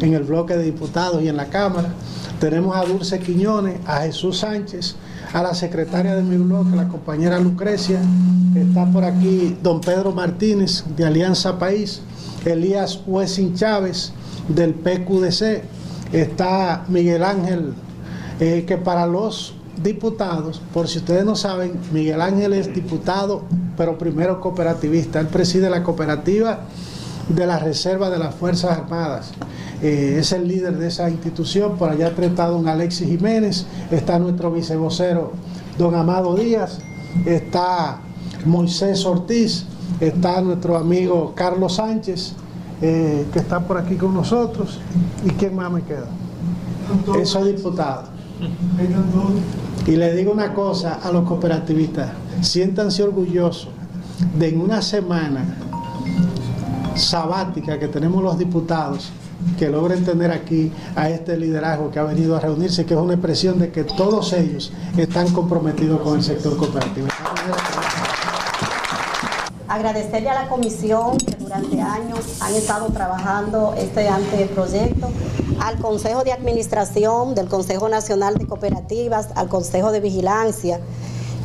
en 0.00 0.14
el 0.14 0.22
bloque 0.22 0.56
de 0.56 0.64
diputados 0.64 1.22
y 1.22 1.28
en 1.28 1.36
la 1.36 1.46
Cámara. 1.46 1.94
Tenemos 2.40 2.76
a 2.76 2.84
Dulce 2.84 3.18
Quiñones, 3.18 3.80
a 3.86 4.02
Jesús 4.02 4.38
Sánchez, 4.38 4.94
a 5.32 5.42
la 5.42 5.54
secretaria 5.54 6.14
de 6.14 6.22
mi 6.22 6.36
bloque, 6.36 6.76
la 6.76 6.88
compañera 6.88 7.38
Lucrecia. 7.40 8.00
Está 8.54 8.86
por 8.86 9.04
aquí 9.04 9.56
don 9.62 9.80
Pedro 9.80 10.12
Martínez 10.12 10.84
de 10.96 11.04
Alianza 11.04 11.58
País, 11.58 12.00
Elías 12.44 13.00
Huesin 13.06 13.54
Chávez 13.54 14.12
del 14.48 14.74
PQDC. 14.74 15.62
Está 16.12 16.84
Miguel 16.88 17.24
Ángel, 17.24 17.74
eh, 18.40 18.64
que 18.66 18.76
para 18.78 19.06
los 19.06 19.54
diputados, 19.82 20.62
por 20.72 20.88
si 20.88 20.98
ustedes 20.98 21.24
no 21.24 21.36
saben, 21.36 21.72
Miguel 21.92 22.20
Ángel 22.20 22.52
es 22.52 22.72
diputado, 22.72 23.42
pero 23.76 23.98
primero 23.98 24.40
cooperativista. 24.40 25.20
Él 25.20 25.26
preside 25.26 25.68
la 25.70 25.82
cooperativa 25.82 26.60
de 27.28 27.46
la 27.46 27.58
Reserva 27.58 28.10
de 28.10 28.18
las 28.18 28.34
Fuerzas 28.34 28.78
Armadas. 28.78 29.30
Eh, 29.82 30.16
es 30.18 30.32
el 30.32 30.48
líder 30.48 30.76
de 30.78 30.88
esa 30.88 31.08
institución, 31.08 31.76
por 31.76 31.90
allá 31.90 32.08
está 32.08 32.46
don 32.46 32.66
Alexis 32.68 33.08
Jiménez, 33.08 33.66
está 33.90 34.18
nuestro 34.18 34.50
vicevocero 34.50 35.32
don 35.78 35.94
Amado 35.94 36.34
Díaz, 36.34 36.78
está 37.24 38.00
Moisés 38.44 39.04
Ortiz, 39.04 39.66
está 40.00 40.40
nuestro 40.40 40.76
amigo 40.76 41.32
Carlos 41.36 41.74
Sánchez, 41.74 42.32
eh, 42.82 43.26
que 43.32 43.38
está 43.38 43.60
por 43.60 43.78
aquí 43.78 43.96
con 43.96 44.14
nosotros. 44.14 44.80
¿Y 45.24 45.30
quién 45.30 45.54
más 45.54 45.70
me 45.70 45.82
queda? 45.82 46.08
Eso 47.20 47.44
diputado. 47.44 48.04
Y 49.86 49.96
le 49.96 50.14
digo 50.14 50.32
una 50.32 50.54
cosa 50.54 51.00
a 51.02 51.10
los 51.12 51.24
cooperativistas, 51.26 52.10
siéntanse 52.40 53.02
orgullosos 53.02 53.70
de 54.36 54.48
en 54.48 54.60
una 54.60 54.82
semana 54.82 55.56
sabática 56.98 57.78
que 57.78 57.88
tenemos 57.88 58.22
los 58.22 58.38
diputados, 58.38 59.10
que 59.58 59.68
logren 59.68 60.04
tener 60.04 60.32
aquí 60.32 60.72
a 60.96 61.08
este 61.08 61.36
liderazgo 61.36 61.90
que 61.90 61.98
ha 61.98 62.04
venido 62.04 62.36
a 62.36 62.40
reunirse, 62.40 62.84
que 62.84 62.94
es 62.94 63.00
una 63.00 63.14
expresión 63.14 63.58
de 63.58 63.70
que 63.70 63.84
todos 63.84 64.32
ellos 64.32 64.72
están 64.96 65.32
comprometidos 65.32 66.00
con 66.00 66.16
el 66.16 66.22
sector 66.22 66.56
cooperativo. 66.56 67.08
Agradecerle 69.68 70.30
a 70.30 70.42
la 70.42 70.48
comisión 70.48 71.18
que 71.18 71.36
durante 71.36 71.80
años 71.80 72.40
han 72.40 72.54
estado 72.54 72.86
trabajando 72.86 73.74
este 73.76 74.08
anteproyecto, 74.08 75.10
al 75.60 75.78
Consejo 75.78 76.24
de 76.24 76.32
Administración 76.32 77.34
del 77.34 77.48
Consejo 77.48 77.88
Nacional 77.88 78.38
de 78.38 78.46
Cooperativas, 78.46 79.28
al 79.34 79.48
Consejo 79.48 79.92
de 79.92 80.00
Vigilancia, 80.00 80.80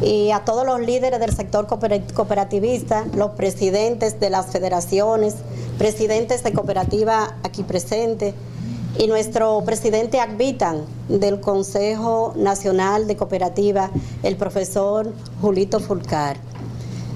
y 0.01 0.31
a 0.31 0.43
todos 0.43 0.65
los 0.65 0.79
líderes 0.79 1.19
del 1.19 1.35
sector 1.35 1.67
cooperativista, 1.67 3.05
los 3.15 3.31
presidentes 3.31 4.19
de 4.19 4.29
las 4.29 4.47
federaciones, 4.47 5.35
presidentes 5.77 6.43
de 6.43 6.53
cooperativa 6.53 7.35
aquí 7.43 7.63
presentes 7.63 8.33
y 8.97 9.07
nuestro 9.07 9.63
presidente 9.65 10.19
Agbitan 10.19 10.85
del 11.07 11.39
Consejo 11.39 12.33
Nacional 12.35 13.07
de 13.07 13.15
Cooperativa, 13.15 13.91
el 14.23 14.35
profesor 14.35 15.11
Julito 15.41 15.79
Fulcar. 15.79 16.37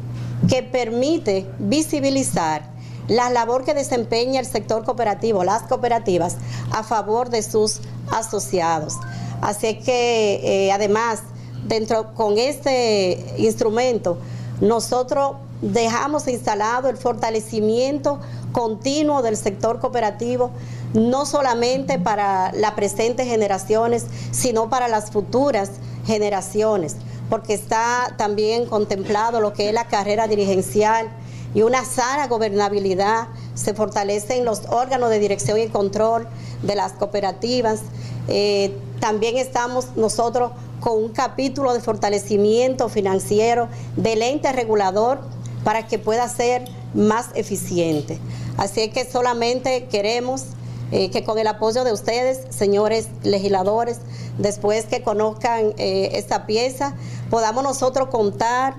que 0.49 0.63
permite 0.63 1.47
visibilizar 1.59 2.63
la 3.09 3.31
labor 3.31 3.65
que 3.65 3.75
desempeña 3.75 4.41
el 4.41 4.47
sector 4.47 4.85
cooperativo, 4.85 5.45
las 5.45 5.63
cooperativas, 5.63 6.37
a 6.73 6.83
favor 6.83 7.31
de 7.31 7.43
sus 7.43 7.81
asociados. 8.11 8.95
Así 9.41 9.79
que 9.79 10.41
eh, 10.43 10.73
además, 10.73 11.21
dentro 11.67 12.15
con 12.15 12.39
este 12.39 13.35
instrumento, 13.39 14.19
nosotros 14.61 15.37
dejamos 15.63 16.29
instalado 16.29 16.89
el 16.89 16.97
fortalecimiento 16.97 18.21
continuo 18.53 19.23
del 19.23 19.37
sector 19.37 19.81
cooperativo 19.81 20.51
no 20.95 21.27
solamente 21.27 21.99
para 21.99 22.53
las 22.53 22.73
presentes 22.73 23.27
generaciones, 23.27 24.07
sino 24.31 24.71
para 24.71 24.89
las 24.89 25.11
futuras 25.11 25.73
generaciones, 26.07 26.97
porque 27.29 27.55
está 27.55 28.15
también 28.17 28.67
contemplado 28.67 29.41
lo 29.41 29.53
que 29.53 29.69
es 29.69 29.75
la 29.75 29.89
carrera 29.89 30.29
dirigencial 30.29 31.09
y 31.55 31.63
una 31.63 31.85
sana 31.85 32.29
gobernabilidad. 32.29 33.29
Se 33.55 33.75
fortalecen 33.75 34.45
los 34.45 34.63
órganos 34.69 35.11
de 35.11 35.19
dirección 35.19 35.59
y 35.59 35.69
control 35.69 36.29
de 36.63 36.75
las 36.75 36.93
cooperativas. 36.93 37.81
Eh, 38.29 38.77
también 39.01 39.37
estamos 39.37 39.97
nosotros 39.97 40.53
con 40.81 40.97
un 41.03 41.09
capítulo 41.11 41.75
de 41.75 41.81
fortalecimiento 41.81 42.89
financiero 42.89 43.69
del 43.97 44.23
ente 44.23 44.53
regulador 44.53 45.21
para 45.67 45.89
que 45.89 45.99
pueda 45.99 46.29
ser 46.29 46.65
más 46.95 47.31
eficiente. 47.35 48.21
Así 48.57 48.89
que 48.91 49.05
solamente 49.05 49.87
queremos 49.87 50.45
eh, 50.93 51.11
que 51.11 51.25
con 51.25 51.41
el 51.41 51.49
apoyo 51.49 51.83
de 51.83 51.93
ustedes, 51.93 52.43
señores 52.51 53.09
legisladores, 53.25 53.99
después 54.39 54.85
que 54.85 55.03
conozcan 55.03 55.75
eh, 55.77 56.11
esta 56.13 56.47
pieza, 56.47 56.95
podamos 57.31 57.65
nosotros 57.65 58.11
contar 58.11 58.77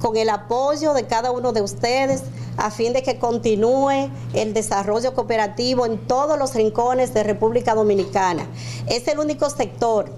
con 0.00 0.16
el 0.16 0.30
apoyo 0.30 0.94
de 0.94 1.06
cada 1.06 1.30
uno 1.30 1.52
de 1.52 1.62
ustedes 1.62 2.22
a 2.56 2.70
fin 2.70 2.92
de 2.92 3.02
que 3.02 3.18
continúe 3.18 4.10
el 4.34 4.52
desarrollo 4.52 5.14
cooperativo 5.14 5.86
en 5.86 5.98
todos 6.06 6.38
los 6.38 6.54
rincones 6.54 7.14
de 7.14 7.22
República 7.22 7.74
Dominicana. 7.74 8.46
Es 8.86 9.08
el 9.08 9.18
único 9.18 9.48
sector 9.48 10.10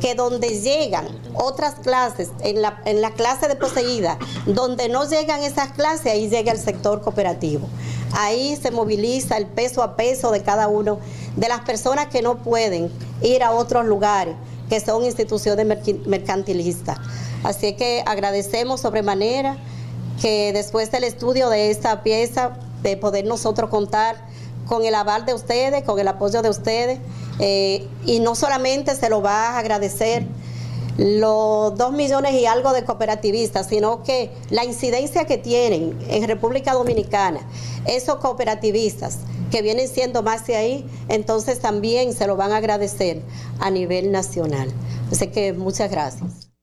que 0.00 0.14
donde 0.14 0.60
llegan 0.60 1.06
otras 1.34 1.74
clases, 1.76 2.30
en 2.40 2.62
la, 2.62 2.80
en 2.84 3.00
la 3.00 3.12
clase 3.12 3.48
de 3.48 3.56
poseída, 3.56 4.18
donde 4.46 4.88
no 4.88 5.08
llegan 5.08 5.42
esas 5.42 5.72
clases, 5.72 6.06
ahí 6.06 6.28
llega 6.28 6.52
el 6.52 6.58
sector 6.58 7.00
cooperativo. 7.00 7.68
Ahí 8.12 8.56
se 8.60 8.70
moviliza 8.70 9.36
el 9.36 9.46
peso 9.46 9.82
a 9.82 9.96
peso 9.96 10.30
de 10.30 10.42
cada 10.42 10.68
uno 10.68 10.98
de 11.36 11.48
las 11.48 11.60
personas 11.60 12.06
que 12.08 12.22
no 12.22 12.38
pueden 12.38 12.90
ir 13.22 13.42
a 13.42 13.52
otros 13.52 13.86
lugares, 13.86 14.36
que 14.68 14.80
son 14.80 15.04
instituciones 15.04 15.66
mercantilistas. 16.06 16.98
Así 17.44 17.74
que 17.74 18.02
agradecemos 18.06 18.80
sobremanera 18.80 19.58
que 20.20 20.52
después 20.52 20.90
del 20.90 21.04
estudio 21.04 21.50
de 21.50 21.70
esta 21.70 22.02
pieza, 22.02 22.56
de 22.82 22.96
poder 22.96 23.24
nosotros 23.26 23.70
contar 23.70 24.16
con 24.66 24.84
el 24.84 24.94
aval 24.94 25.26
de 25.26 25.34
ustedes, 25.34 25.84
con 25.84 25.98
el 25.98 26.08
apoyo 26.08 26.42
de 26.42 26.48
ustedes, 26.48 26.98
eh, 27.38 27.86
y 28.06 28.20
no 28.20 28.34
solamente 28.34 28.94
se 28.96 29.10
lo 29.10 29.20
va 29.20 29.50
a 29.50 29.58
agradecer 29.58 30.26
los 30.96 31.76
dos 31.76 31.92
millones 31.92 32.32
y 32.34 32.46
algo 32.46 32.72
de 32.72 32.84
cooperativistas, 32.84 33.66
sino 33.66 34.02
que 34.04 34.30
la 34.50 34.64
incidencia 34.64 35.24
que 35.24 35.38
tienen 35.38 35.98
en 36.08 36.26
República 36.26 36.72
Dominicana, 36.72 37.40
esos 37.84 38.16
cooperativistas 38.16 39.18
que 39.50 39.60
vienen 39.60 39.88
siendo 39.88 40.22
más 40.22 40.46
de 40.46 40.56
ahí, 40.56 40.86
entonces 41.08 41.58
también 41.58 42.12
se 42.12 42.26
lo 42.26 42.36
van 42.36 42.52
a 42.52 42.58
agradecer 42.58 43.22
a 43.58 43.70
nivel 43.70 44.12
nacional. 44.12 44.72
Así 45.10 45.26
que 45.28 45.52
muchas 45.52 45.90
gracias. 45.90 46.44